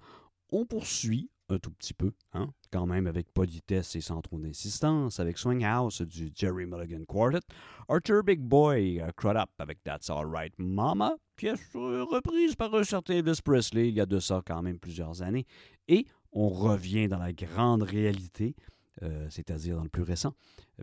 On 0.52 0.68
poursuit 0.68 1.32
un 1.50 1.58
tout 1.58 1.72
petit 1.72 1.94
peu, 1.94 2.12
hein, 2.34 2.50
quand 2.72 2.86
même 2.86 3.08
avec 3.08 3.34
politesse 3.34 3.96
et 3.96 4.02
sans 4.02 4.22
trop 4.22 4.40
d'insistance, 4.40 5.20
avec 5.20 5.38
Swing 5.38 5.64
House 5.64 6.02
du 6.02 6.32
Jerry 6.36 6.66
Mulligan 6.66 7.04
Quartet, 7.08 7.42
Arthur 7.92 8.24
Big 8.24 8.40
Boy, 8.40 9.02
uh, 9.02 9.12
Crud 9.18 9.36
Up 9.36 9.50
avec 9.60 9.84
That's 9.84 10.10
Alright 10.10 10.54
Mama, 10.58 11.18
pièce 11.36 11.60
euh, 11.76 12.06
reprise 12.06 12.56
par 12.56 12.74
un 12.74 12.86
certain 12.86 13.16
Elvis 13.16 13.42
Presley 13.44 13.90
il 13.90 13.96
y 13.96 14.00
a 14.00 14.06
de 14.06 14.18
ça 14.18 14.42
quand 14.48 14.62
même 14.62 14.80
plusieurs 14.80 15.22
années, 15.22 15.46
et 15.90 16.06
on 16.32 16.48
revient 16.48 17.10
dans 17.10 17.18
la 17.18 17.34
grande 17.34 17.84
réalité, 17.84 18.56
euh, 19.04 19.28
c'est-à-dire 19.30 19.78
dans 19.78 19.84
le 19.84 19.90
plus 19.90 20.04
récent. 20.04 20.34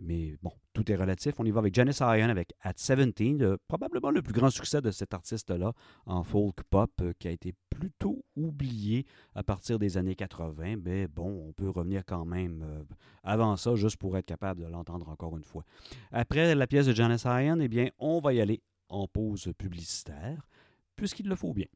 Mais 0.01 0.35
bon, 0.41 0.51
tout 0.73 0.91
est 0.91 0.95
relatif. 0.95 1.33
On 1.39 1.45
y 1.45 1.51
va 1.51 1.59
avec 1.59 1.73
Janice 1.75 1.99
Iron 1.99 2.29
avec 2.29 2.53
At 2.61 2.73
17, 2.73 3.19
le- 3.39 3.57
probablement 3.67 4.11
le 4.11 4.21
plus 4.21 4.33
grand 4.33 4.49
succès 4.49 4.81
de 4.81 4.91
cet 4.91 5.13
artiste-là 5.13 5.73
en 6.05 6.23
folk 6.23 6.63
pop 6.69 6.91
euh, 7.01 7.13
qui 7.19 7.27
a 7.27 7.31
été 7.31 7.53
plutôt 7.69 8.23
oublié 8.35 9.05
à 9.35 9.43
partir 9.43 9.77
des 9.79 9.97
années 9.97 10.15
80. 10.15 10.77
Mais 10.83 11.07
bon, 11.07 11.47
on 11.49 11.53
peut 11.53 11.69
revenir 11.69 12.03
quand 12.05 12.25
même 12.25 12.63
euh, 12.63 12.83
avant 13.23 13.55
ça 13.57 13.75
juste 13.75 13.97
pour 13.97 14.17
être 14.17 14.25
capable 14.25 14.61
de 14.61 14.67
l'entendre 14.67 15.09
encore 15.09 15.37
une 15.37 15.43
fois. 15.43 15.63
Après 16.11 16.55
la 16.55 16.67
pièce 16.67 16.87
de 16.87 16.93
Janice 16.93 17.23
Iron, 17.25 17.59
eh 17.59 17.67
bien, 17.67 17.89
on 17.99 18.19
va 18.19 18.33
y 18.33 18.41
aller 18.41 18.61
en 18.89 19.07
pause 19.07 19.51
publicitaire 19.57 20.47
puisqu'il 20.95 21.27
le 21.29 21.35
faut 21.35 21.53
bien. 21.53 21.67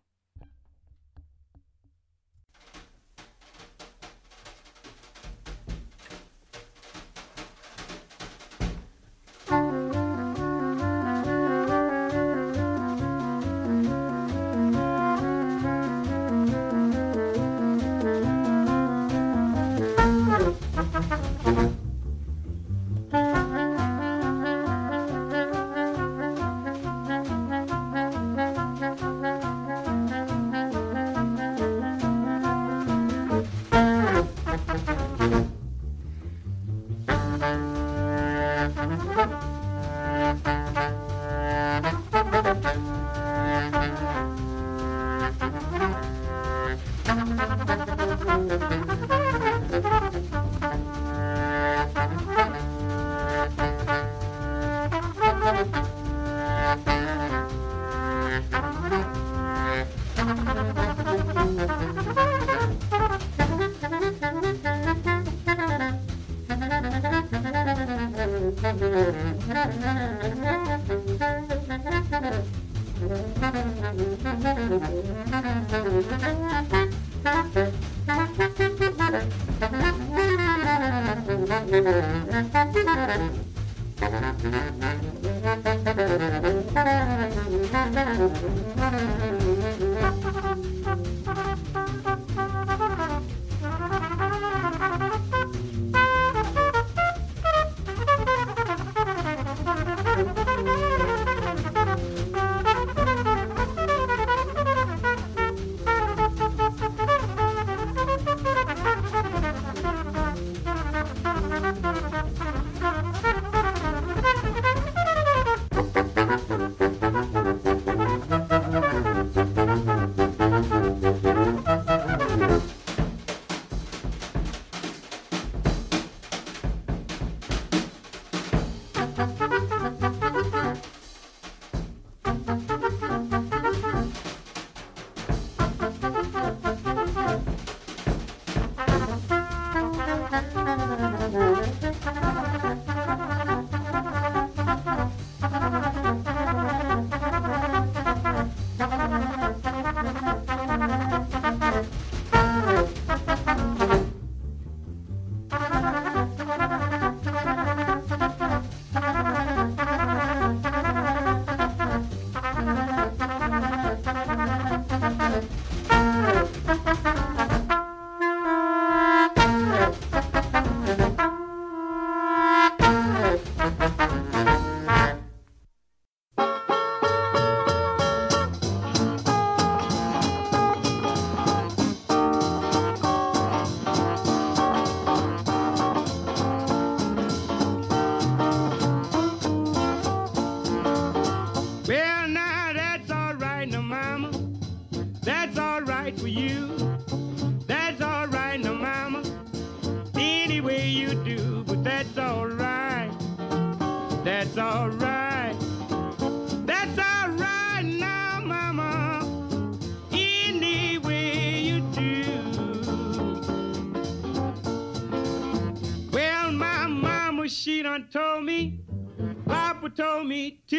Told 220.51 220.72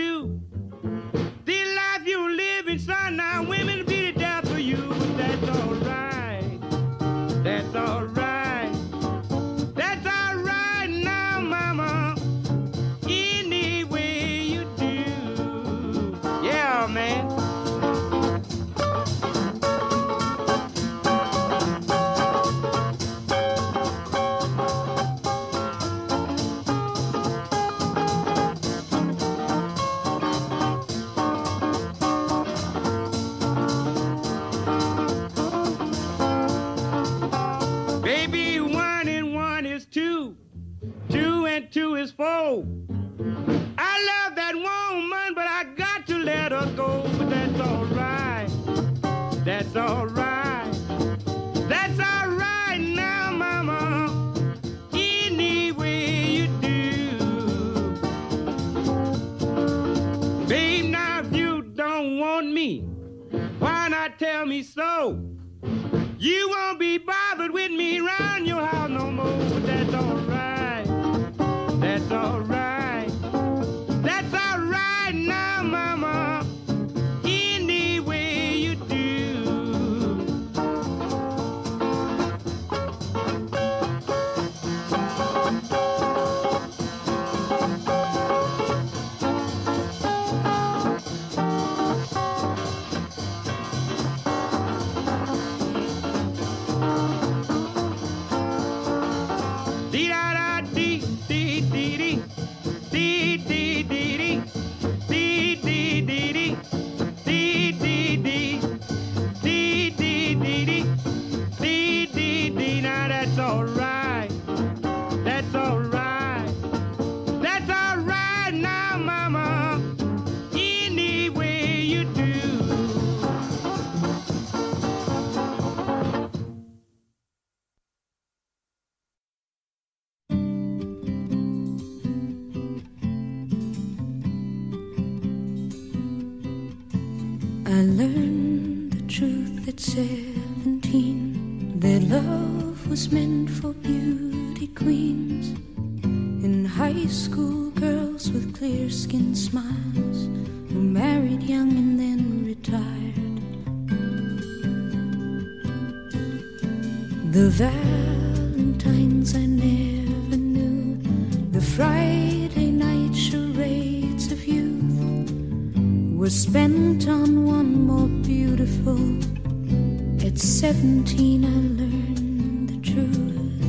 At 168.86 170.38
17, 170.38 171.42
I 171.42 171.48
learned 171.48 172.68
the 172.68 172.76
truth. 172.82 173.62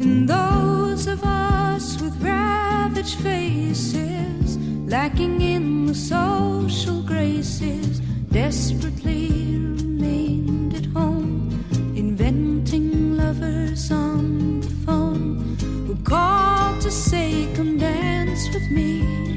And 0.00 0.28
those 0.28 1.08
of 1.08 1.24
us 1.24 2.00
with 2.00 2.14
ravaged 2.22 3.16
faces, 3.16 4.58
lacking 4.86 5.40
in 5.40 5.86
the 5.86 5.94
social 5.96 7.02
graces, 7.02 7.98
desperately 8.30 9.56
remained 9.58 10.74
at 10.74 10.86
home, 10.86 11.64
inventing 11.96 13.16
lovers 13.16 13.90
on 13.90 14.60
the 14.60 14.70
phone 14.86 15.56
who 15.88 15.96
called 16.04 16.80
to 16.82 16.92
say, 16.92 17.52
Come 17.56 17.76
dance 17.76 18.46
with 18.54 18.70
me. 18.70 19.31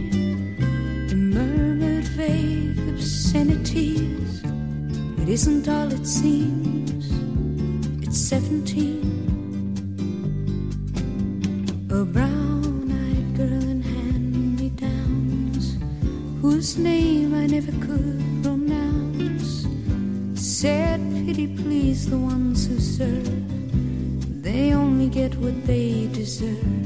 obscenities. 3.35 4.43
It 5.21 5.27
isn't 5.27 5.67
all 5.67 5.91
it 5.91 6.07
seems. 6.07 7.11
It's 8.01 8.17
17. 8.17 9.11
A 11.91 12.05
brown 12.05 12.91
eyed 12.91 13.35
girl 13.35 13.63
in 13.69 13.81
hand 13.81 14.57
me 14.59 14.69
downs, 14.69 15.77
whose 16.41 16.77
name 16.77 17.33
I 17.33 17.47
never 17.47 17.73
could 17.85 18.23
pronounce, 18.41 19.67
said, 20.35 21.01
Pity 21.25 21.47
please 21.57 22.09
the 22.09 22.17
ones 22.17 22.67
who 22.67 22.79
serve. 22.79 24.41
They 24.43 24.73
only 24.73 25.09
get 25.09 25.35
what 25.35 25.65
they 25.65 26.07
deserve. 26.13 26.84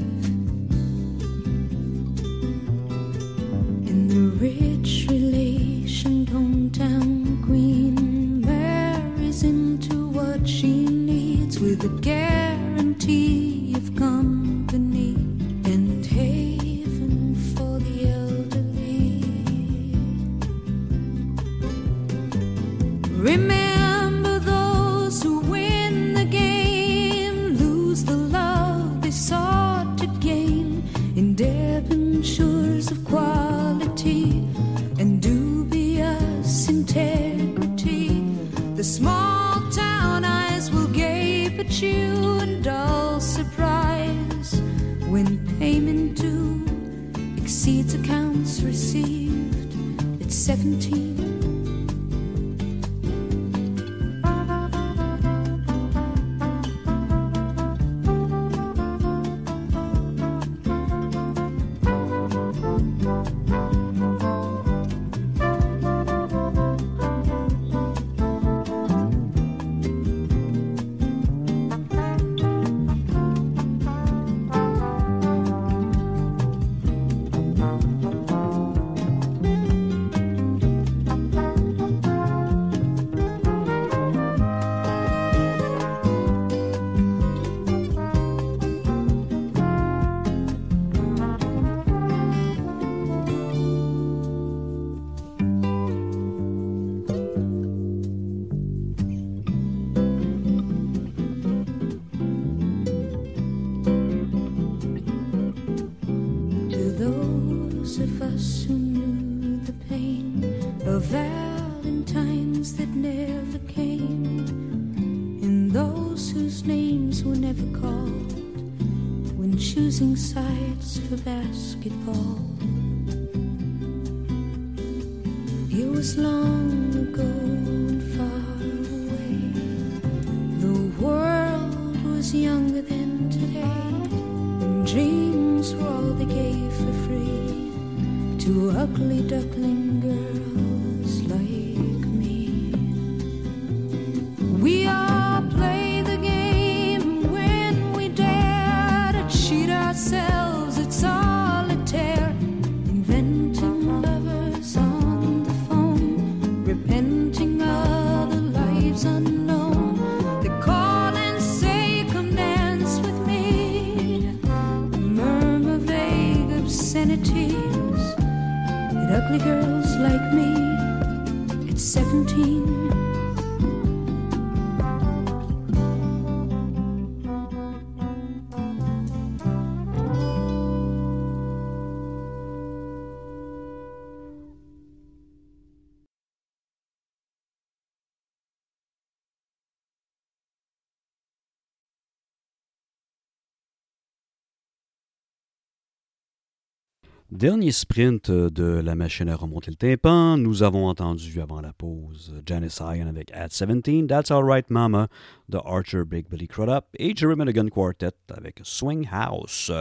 Dernier 197.31 197.71
sprint 197.71 198.31
euh, 198.31 198.49
de 198.49 198.63
la 198.63 198.95
machine 198.95 199.29
à 199.29 199.35
remonter 199.35 199.69
le 199.69 199.77
tympan, 199.77 200.35
nous 200.35 200.63
avons 200.63 200.87
entendu 200.87 201.39
avant 201.39 201.61
la 201.61 201.73
pause 201.73 202.33
euh, 202.33 202.41
Janice 202.43 202.79
Ion 202.79 203.05
avec 203.05 203.31
At 203.33 203.49
17, 203.49 204.07
That's 204.07 204.31
Alright 204.31 204.71
Mama 204.71 205.09
de 205.47 205.59
Archer 205.63 206.05
Big 206.05 206.27
Billy 206.27 206.47
Crudup 206.47 206.85
et 206.97 207.15
Jerry 207.15 207.35
Mulligan 207.35 207.67
Quartet 207.67 208.15
avec 208.35 208.61
Swing 208.63 209.07
House. 209.11 209.71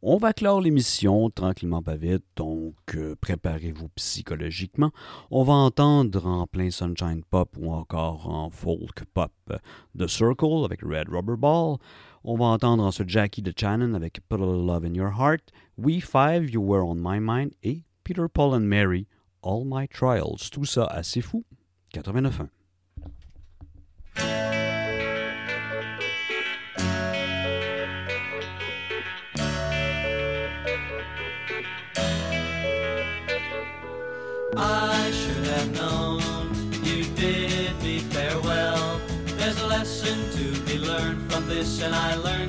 On 0.00 0.16
va 0.16 0.32
clore 0.32 0.62
l'émission 0.62 1.28
tranquillement 1.28 1.82
pas 1.82 1.96
vite, 1.96 2.24
donc 2.36 2.74
euh, 2.94 3.14
préparez-vous 3.20 3.88
psychologiquement. 3.96 4.90
On 5.30 5.42
va 5.42 5.52
entendre 5.52 6.26
en 6.26 6.46
plein 6.46 6.70
sunshine 6.70 7.22
pop 7.28 7.54
ou 7.58 7.70
encore 7.70 8.30
en 8.30 8.48
folk 8.48 9.04
pop 9.12 9.30
The 9.98 10.06
Circle 10.06 10.64
avec 10.64 10.80
Red 10.80 11.10
Rubber 11.10 11.36
Ball. 11.36 11.76
On 12.26 12.36
va 12.36 12.46
entendre 12.46 12.82
ensuite 12.82 13.10
Jackie 13.10 13.42
de 13.42 13.52
Channon 13.54 13.92
avec 13.92 14.20
Put 14.30 14.36
a 14.36 14.46
Little 14.46 14.66
Love 14.66 14.86
in 14.86 14.94
Your 14.94 15.12
Heart 15.20 15.52
We 15.76 15.98
Five, 15.98 16.50
You 16.50 16.60
Were 16.60 16.84
on 16.84 17.00
My 17.00 17.18
Mind 17.18 17.54
et 17.64 17.78
Peter, 18.04 18.28
Paul 18.28 18.54
and 18.54 18.68
Mary, 18.68 19.08
All 19.42 19.64
My 19.64 19.86
Trials. 19.88 20.48
Tout 20.50 20.64
ça 20.64 20.86
assez 20.86 21.20
fou. 21.20 21.44
89.1. 21.92 22.48
I 34.56 35.10
should 35.10 35.44
have 35.46 35.72
known 35.74 36.20
you 36.84 37.04
bid 37.16 37.82
me 37.82 37.98
farewell. 37.98 39.00
There's 39.38 39.60
a 39.60 39.66
lesson 39.66 40.30
to 40.36 40.60
be 40.64 40.78
learned 40.78 41.30
from 41.32 41.48
this, 41.48 41.82
and 41.82 41.92
I 41.94 42.14
learned 42.14 42.43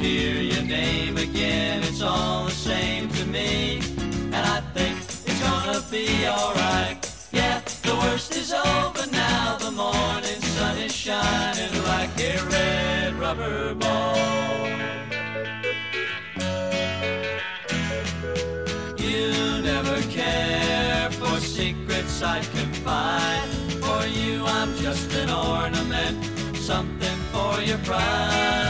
hear 0.00 0.40
your 0.40 0.62
name 0.62 1.18
again, 1.18 1.82
it's 1.82 2.00
all 2.00 2.46
the 2.46 2.50
same 2.50 3.08
to 3.10 3.26
me. 3.26 3.80
And 3.98 4.34
I 4.34 4.60
think 4.72 4.96
it's 4.98 5.40
gonna 5.42 5.82
be 5.90 6.26
alright. 6.26 6.96
Yeah, 7.32 7.60
the 7.82 7.94
worst 7.96 8.34
is 8.34 8.50
over 8.52 9.06
now. 9.12 9.58
The 9.58 9.70
morning 9.70 10.40
sun 10.56 10.78
is 10.78 10.94
shining 10.94 11.74
like 11.84 12.18
a 12.18 12.34
red 12.54 13.14
rubber 13.14 13.74
ball. 13.74 14.16
You 18.96 19.62
never 19.62 20.00
care 20.08 21.10
for 21.10 21.40
secrets 21.40 22.22
I 22.22 22.40
confide. 22.40 23.50
For 23.84 24.06
you, 24.06 24.46
I'm 24.46 24.74
just 24.76 25.12
an 25.12 25.28
ornament, 25.28 26.24
something 26.56 27.18
for 27.32 27.60
your 27.60 27.78
pride. 27.78 28.69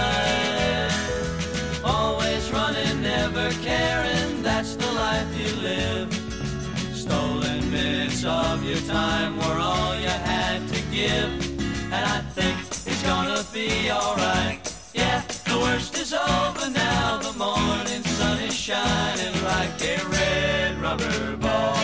Of 8.23 8.63
your 8.65 8.77
time 8.81 9.39
were 9.39 9.59
all 9.59 9.95
you 9.99 10.07
had 10.07 10.69
to 10.69 10.83
give. 10.93 11.33
And 11.91 12.05
I 12.05 12.21
think 12.35 12.59
it's 12.61 13.03
gonna 13.03 13.43
be 13.51 13.91
alright. 13.91 14.61
Yeah, 14.93 15.23
the 15.47 15.59
worst 15.59 15.97
is 15.97 16.13
over 16.13 16.69
now. 16.69 17.17
The 17.17 17.33
morning 17.39 18.05
sun 18.05 18.41
is 18.41 18.55
shining 18.55 19.43
like 19.43 19.81
a 19.83 20.05
red 20.09 20.83
rubber 20.83 21.37
ball. 21.39 21.75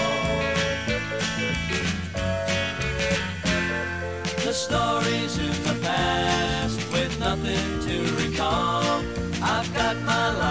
The 4.44 4.52
stories 4.52 5.38
in 5.38 5.56
the 5.62 5.78
past 5.80 6.92
with 6.92 7.18
nothing 7.18 7.80
to 7.86 7.96
recall. 8.22 9.02
I've 9.42 9.72
got 9.72 9.96
my 10.02 10.32
life 10.32 10.45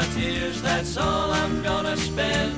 my 0.00 0.06
tears, 0.14 0.62
that's 0.62 0.96
all 0.96 1.30
I'm 1.30 1.62
gonna 1.62 1.96
spend. 1.96 2.54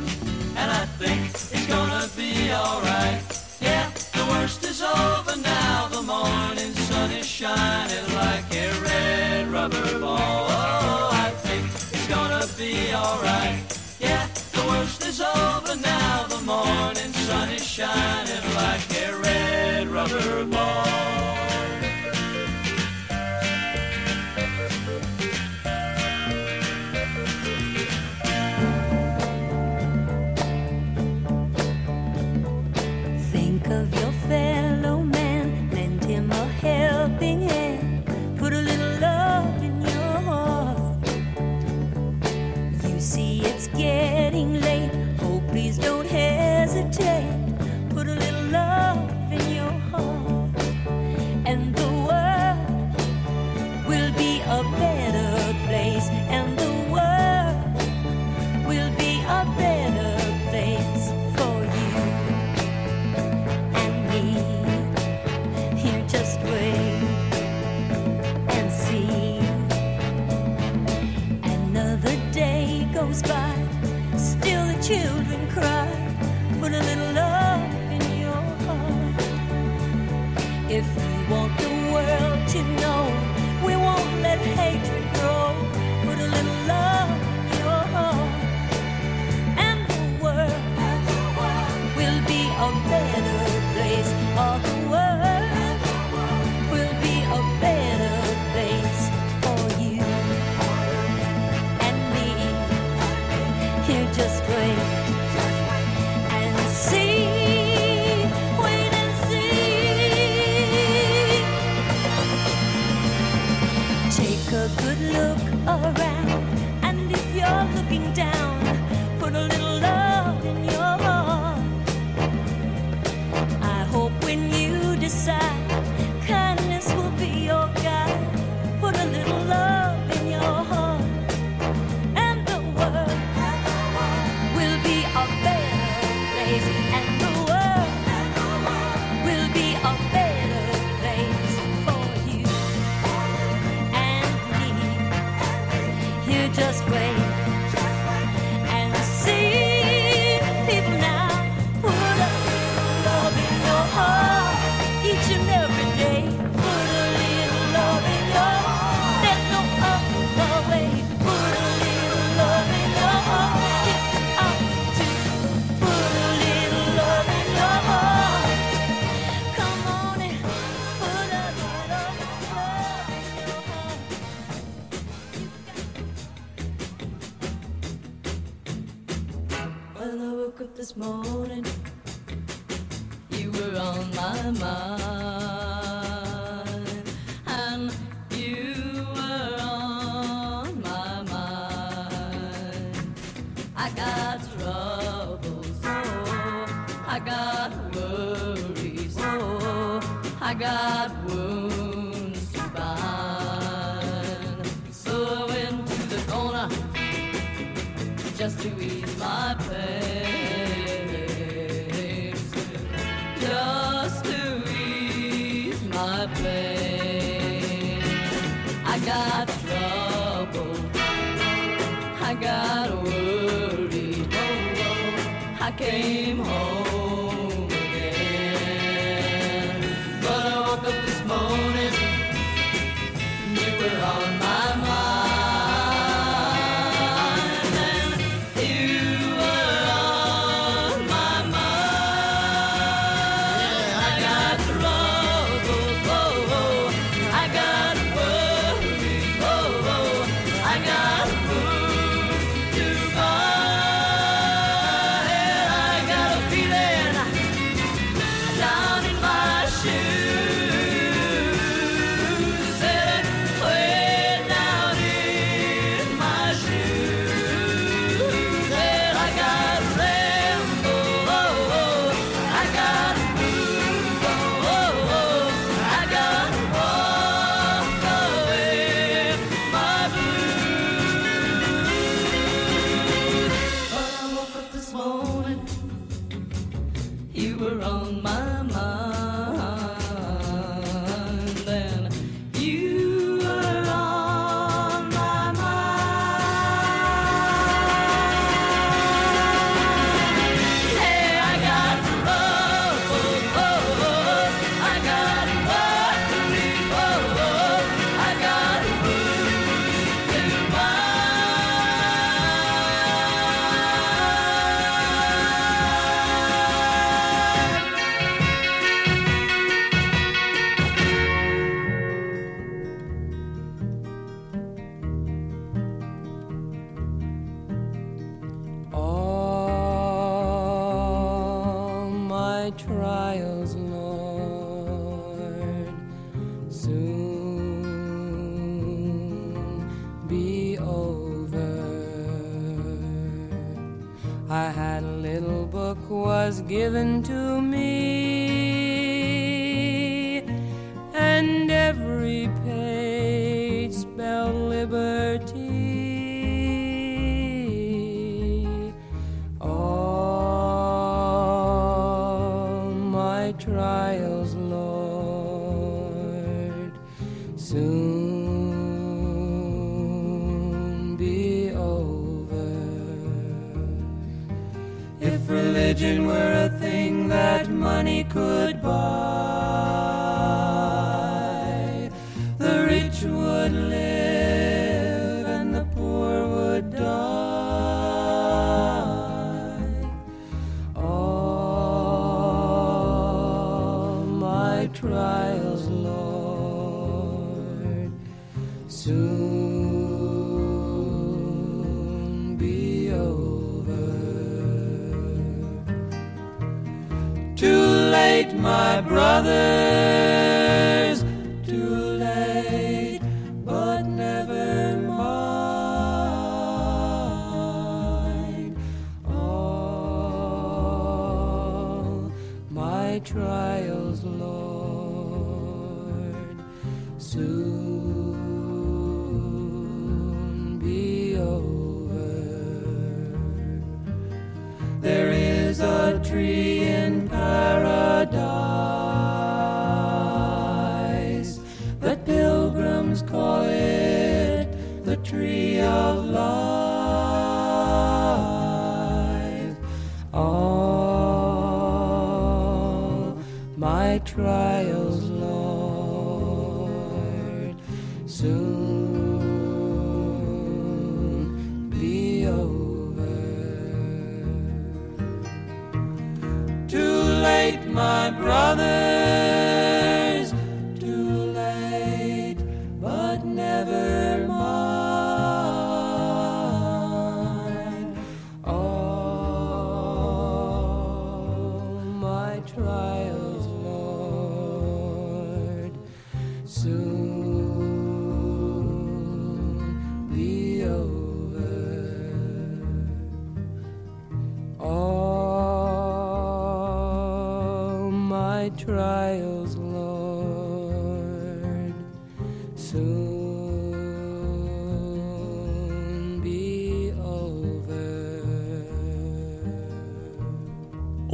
And 0.61 0.69
I 0.83 0.85
think 1.01 1.21
it's 1.31 1.67
gonna 1.67 2.09
be 2.17 2.33
alright. 2.53 3.21
Yeah, 3.61 3.91
the 4.19 4.25
worst 4.33 4.65
is 4.65 4.81
over 4.81 5.37
now. 5.37 5.89
The 5.97 6.03
morning 6.03 6.73
sun 6.89 7.11
is 7.11 7.27
shining 7.27 8.07
like 8.23 8.49
a 8.65 8.69
red 8.87 9.49
rubber 9.49 9.99
ball. 9.99 10.47
Oh, 10.59 11.11
I 11.27 11.31
think 11.45 11.65
it's 11.95 12.07
gonna 12.15 12.47
be 12.63 12.75
alright. 12.95 13.59
Yeah, 13.99 14.25
the 14.57 14.65
worst 14.71 15.05
is 15.11 15.21
over 15.21 15.75
now. 15.95 16.27
The 16.35 16.43
morning 16.53 17.13
sun 17.27 17.49
is 17.59 17.67
shining 17.67 18.45
like 18.63 18.87
a 19.05 19.09
red 19.27 19.89
rubber 19.89 20.45
ball. 20.45 21.32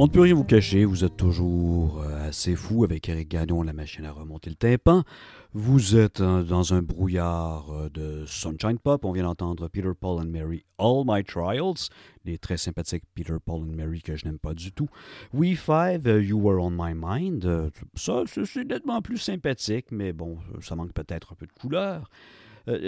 On 0.01 0.05
ne 0.05 0.11
peut 0.11 0.21
rien 0.21 0.33
vous 0.33 0.45
cacher, 0.45 0.85
vous 0.85 1.03
êtes 1.03 1.17
toujours 1.17 2.01
euh, 2.01 2.29
assez 2.29 2.55
fou 2.55 2.85
avec 2.85 3.09
Eric 3.09 3.27
Gagnon, 3.31 3.63
la 3.63 3.73
machine 3.73 4.05
à 4.05 4.13
remonter 4.13 4.49
le 4.49 4.55
tympan. 4.55 5.03
Vous 5.51 5.97
êtes 5.97 6.21
euh, 6.21 6.41
dans 6.41 6.73
un 6.73 6.81
brouillard 6.81 7.69
euh, 7.71 7.89
de 7.89 8.23
Sunshine 8.25 8.79
Pop. 8.81 9.03
On 9.03 9.11
vient 9.11 9.23
d'entendre 9.23 9.67
Peter, 9.67 9.91
Paul 9.99 10.21
and 10.21 10.29
Mary, 10.29 10.63
All 10.77 11.03
My 11.05 11.21
Trials. 11.25 11.89
Les 12.23 12.37
très 12.37 12.55
sympathiques 12.55 13.03
Peter, 13.13 13.33
Paul 13.45 13.63
and 13.63 13.75
Mary 13.75 14.01
que 14.01 14.15
je 14.15 14.23
n'aime 14.25 14.39
pas 14.39 14.53
du 14.53 14.71
tout. 14.71 14.87
We 15.33 15.57
Five, 15.59 16.07
You 16.07 16.39
Were 16.39 16.63
On 16.63 16.71
My 16.71 16.93
Mind. 16.95 17.69
Ça, 17.95 18.23
c'est 18.25 18.63
nettement 18.63 19.01
plus 19.01 19.17
sympathique, 19.17 19.87
mais 19.91 20.13
bon, 20.13 20.37
ça 20.61 20.77
manque 20.77 20.93
peut-être 20.93 21.33
un 21.33 21.35
peu 21.35 21.45
de 21.45 21.51
couleur. 21.51 22.09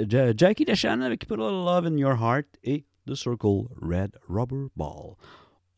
Ja- 0.08 0.34
Jackie 0.34 0.64
DeShannon 0.64 1.02
avec 1.04 1.28
Put 1.28 1.34
a 1.34 1.38
Love 1.38 1.88
in 1.88 1.98
Your 1.98 2.14
Heart 2.14 2.46
et 2.64 2.86
The 3.06 3.16
Circle 3.16 3.66
Red 3.82 4.12
Rubber 4.30 4.68
Ball. 4.78 5.18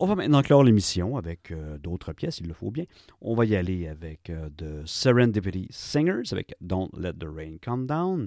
On 0.04 0.06
va 0.06 0.16
maintenant 0.16 0.42
clore 0.42 0.66
l'émission 0.66 1.16
avec 1.16 1.50
euh, 1.52 1.78
d'autres 1.78 2.12
pièces, 2.12 2.40
il 2.42 2.48
le 2.48 2.54
faut 2.54 2.72
bien. 2.72 2.84
On 3.22 3.36
va 3.36 3.46
y 3.46 3.56
aller 3.56 3.88
avec 3.88 4.30
euh, 4.30 4.50
The 4.58 4.86
Serendipity 4.86 5.68
Singers 5.70 6.34
avec 6.34 6.54
Don't 6.60 6.90
Let 6.98 7.14
the 7.14 7.28
Rain 7.34 7.56
Come 7.64 7.88
Down. 7.88 8.26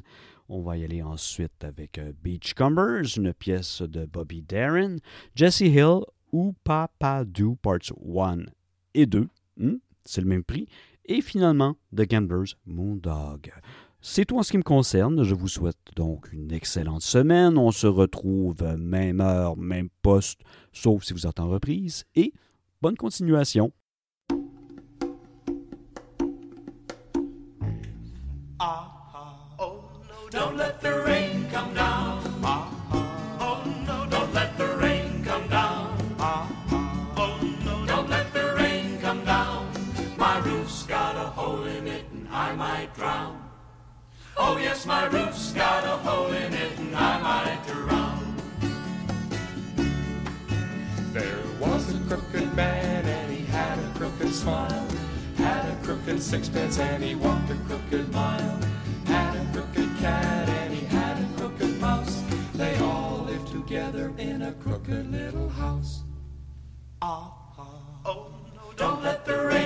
On 0.49 0.63
va 0.63 0.79
y 0.79 0.85
aller 0.85 1.03
ensuite 1.03 1.63
avec 1.63 1.99
euh, 1.99 2.15
Beachcombers, 2.23 3.19
une 3.19 3.35
pièce 3.35 3.83
de 3.83 4.07
Bobby 4.07 4.41
Darin, 4.41 4.97
Jesse 5.35 5.61
Hill 5.61 6.01
ou 6.33 6.55
Papa 6.65 7.27
Do 7.27 7.57
Parts 7.61 7.93
1 8.03 8.47
et 8.95 9.05
2. 9.05 9.29
Hmm, 9.59 9.75
C'est 10.07 10.23
le 10.23 10.29
même 10.29 10.45
prix. 10.45 10.69
Et 11.05 11.21
finalement, 11.21 11.77
The 11.95 12.09
Gamblers 12.09 12.55
Moondog. 12.65 13.53
C'est 14.09 14.25
tout 14.25 14.39
en 14.39 14.45
ce 14.45 14.53
qui 14.53 14.57
me 14.57 14.63
concerne. 14.63 15.25
Je 15.25 15.35
vous 15.35 15.49
souhaite 15.49 15.77
donc 15.97 16.33
une 16.33 16.53
excellente 16.53 17.03
semaine. 17.03 17.59
On 17.59 17.73
se 17.73 17.89
retrouve 17.89 18.63
même 18.79 19.21
heure, 19.21 19.57
même 19.57 19.89
poste, 20.01 20.43
sauf 20.73 21.03
si 21.03 21.13
vous 21.13 21.27
êtes 21.27 21.41
en 21.41 21.49
reprise. 21.49 22.05
Et 22.15 22.33
bonne 22.81 22.97
continuation. 22.97 23.73
Don't 28.59 28.96
Oh 44.39 44.59
yes, 44.59 44.85
my 44.85 45.07
roof's 45.07 45.53
got 45.53 45.85
a 45.85 45.97
hole 46.07 46.31
in 46.31 46.53
it 46.53 46.79
and 46.79 46.95
I 46.95 47.21
might 47.23 47.67
drown. 47.67 48.37
There 51.13 51.43
was 51.59 51.95
a 51.95 51.99
crooked 52.01 52.55
man 52.55 53.07
and 53.07 53.33
he 53.33 53.47
had 53.47 53.79
a 53.79 53.99
crooked 53.99 54.35
smile. 54.35 54.87
Had 55.39 55.73
a 55.73 55.77
crooked 55.83 56.21
sixpence 56.23 56.79
and 56.79 57.03
he 57.03 57.15
walked 57.15 57.51
a 57.51 57.57
crooked 57.67 58.13
mile. 58.13 58.61
Had 59.07 59.37
a 59.37 59.53
crooked 59.53 59.97
cat 59.99 60.49
and 60.49 60.75
he 60.75 60.85
had 60.85 61.19
a 61.19 61.29
crooked 61.39 61.81
mouse. 61.81 62.23
They 62.55 62.77
all 62.81 63.25
lived 63.27 63.49
together 63.49 64.13
in 64.19 64.43
a 64.43 64.53
crooked 64.53 65.11
little 65.11 65.49
house. 65.49 66.03
Ah, 67.01 67.33
ah, 67.59 67.65
oh 68.05 68.27
no, 68.55 68.73
don't 68.77 69.03
let 69.03 69.25
the 69.25 69.47
rain 69.47 69.66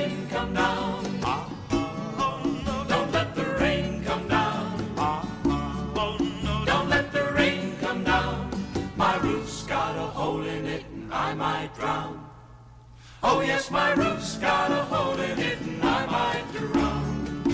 Yes, 13.61 13.71
my 13.71 13.93
roof's 13.93 14.39
got 14.39 14.71
a 14.71 14.85
hole 14.87 15.21
in 15.21 15.39
it 15.39 15.61
and 15.61 15.85
I 15.85 16.07
might 16.07 16.51
drown. 16.51 17.45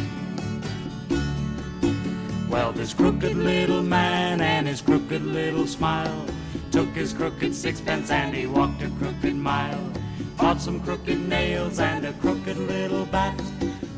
Well, 2.49 2.71
this 2.71 2.95
crooked 2.95 3.35
little 3.35 3.83
man 3.83 4.41
and 4.41 4.69
his 4.69 4.81
crooked 4.81 5.25
little 5.25 5.67
smile 5.67 6.25
took 6.71 6.91
his 6.91 7.13
crooked 7.13 7.53
sixpence 7.53 8.13
and 8.13 8.33
he 8.33 8.47
walked 8.47 8.83
a 8.83 8.91
crooked 9.01 9.35
mile. 9.35 9.93
Bought 10.37 10.61
some 10.61 10.79
crooked 10.79 11.29
nails 11.29 11.81
and 11.81 12.07
a 12.07 12.13
crooked 12.13 12.57
little 12.57 13.07
bat. 13.07 13.43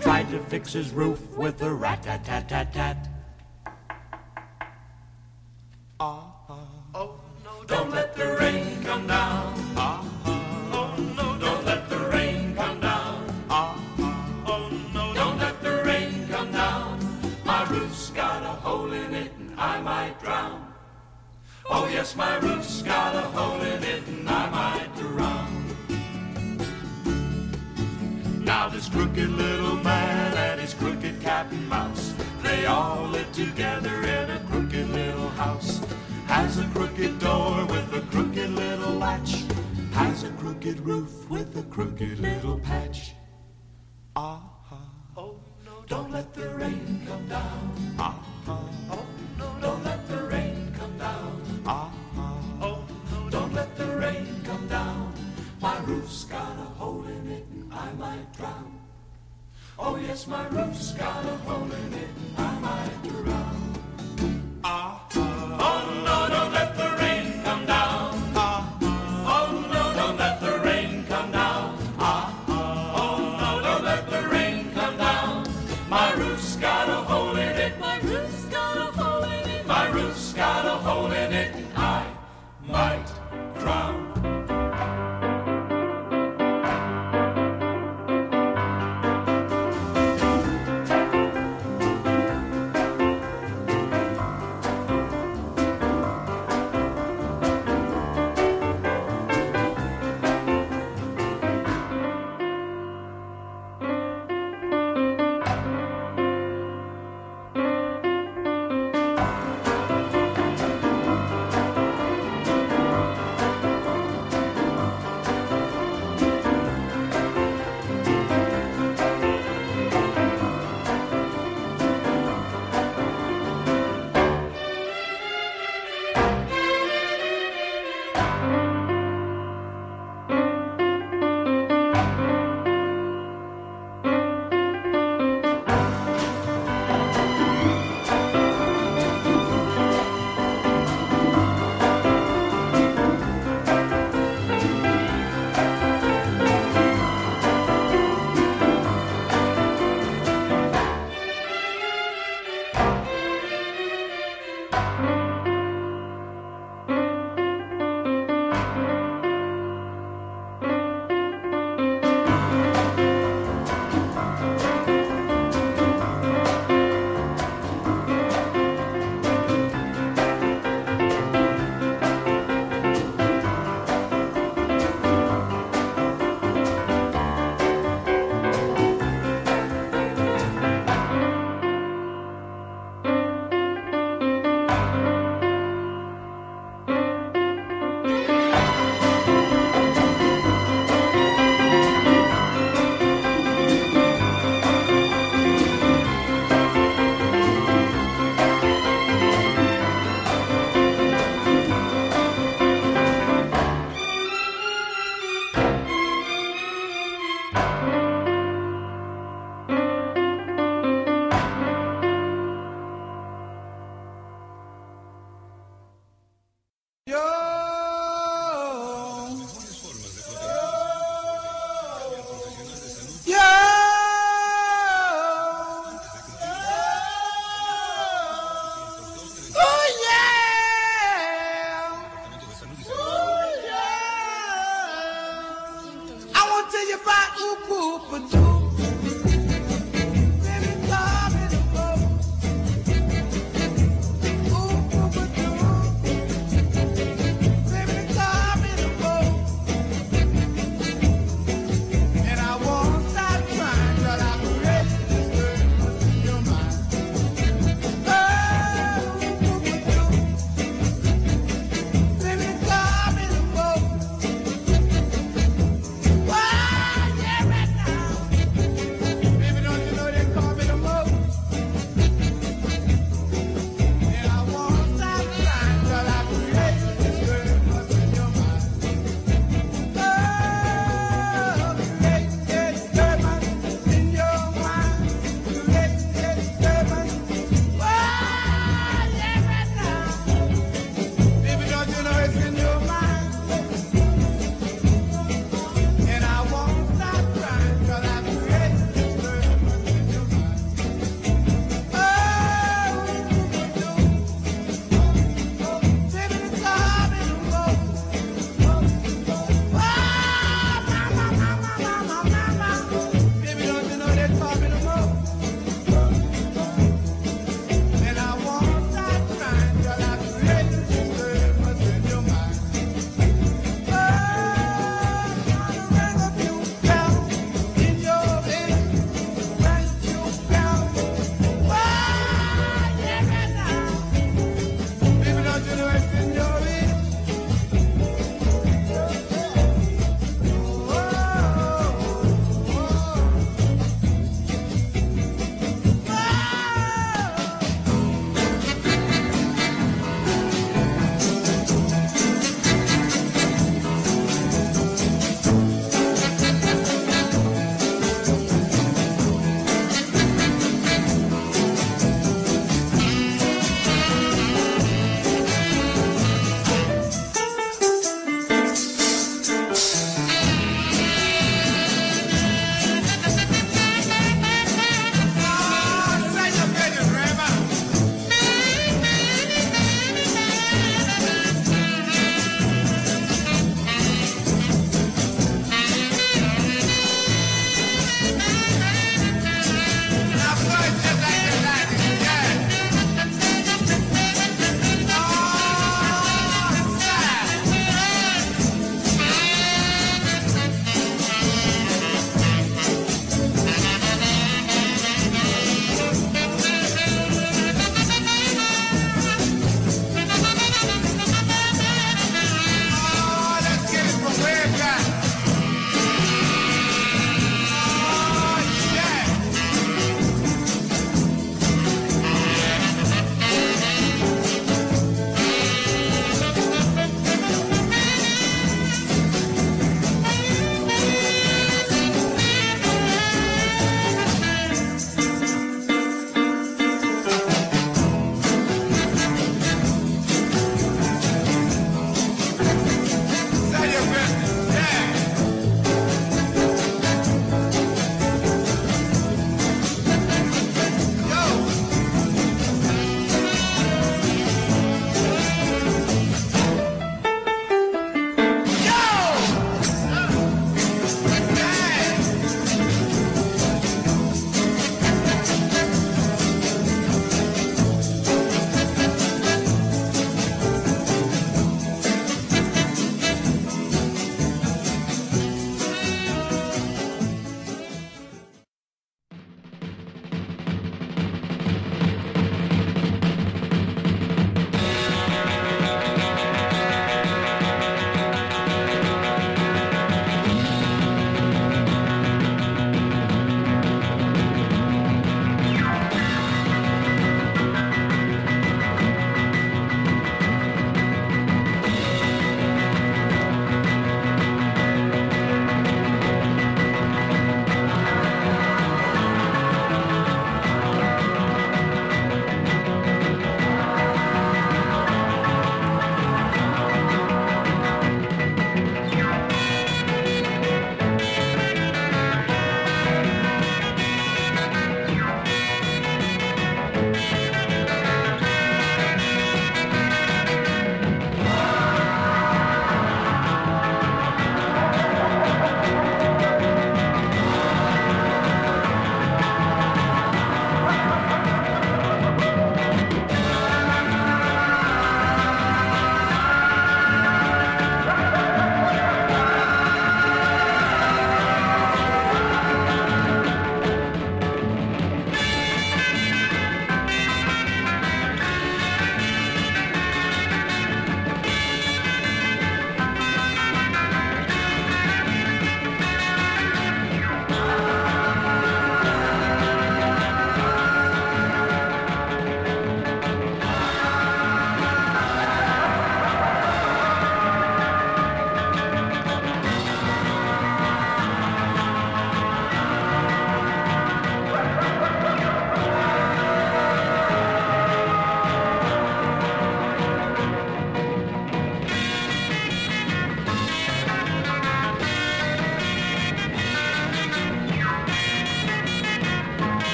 Tried 0.00 0.30
to 0.30 0.38
fix 0.44 0.72
his 0.74 0.92
roof 0.92 1.28
with 1.36 1.60
a 1.62 1.74
rat 1.74 2.06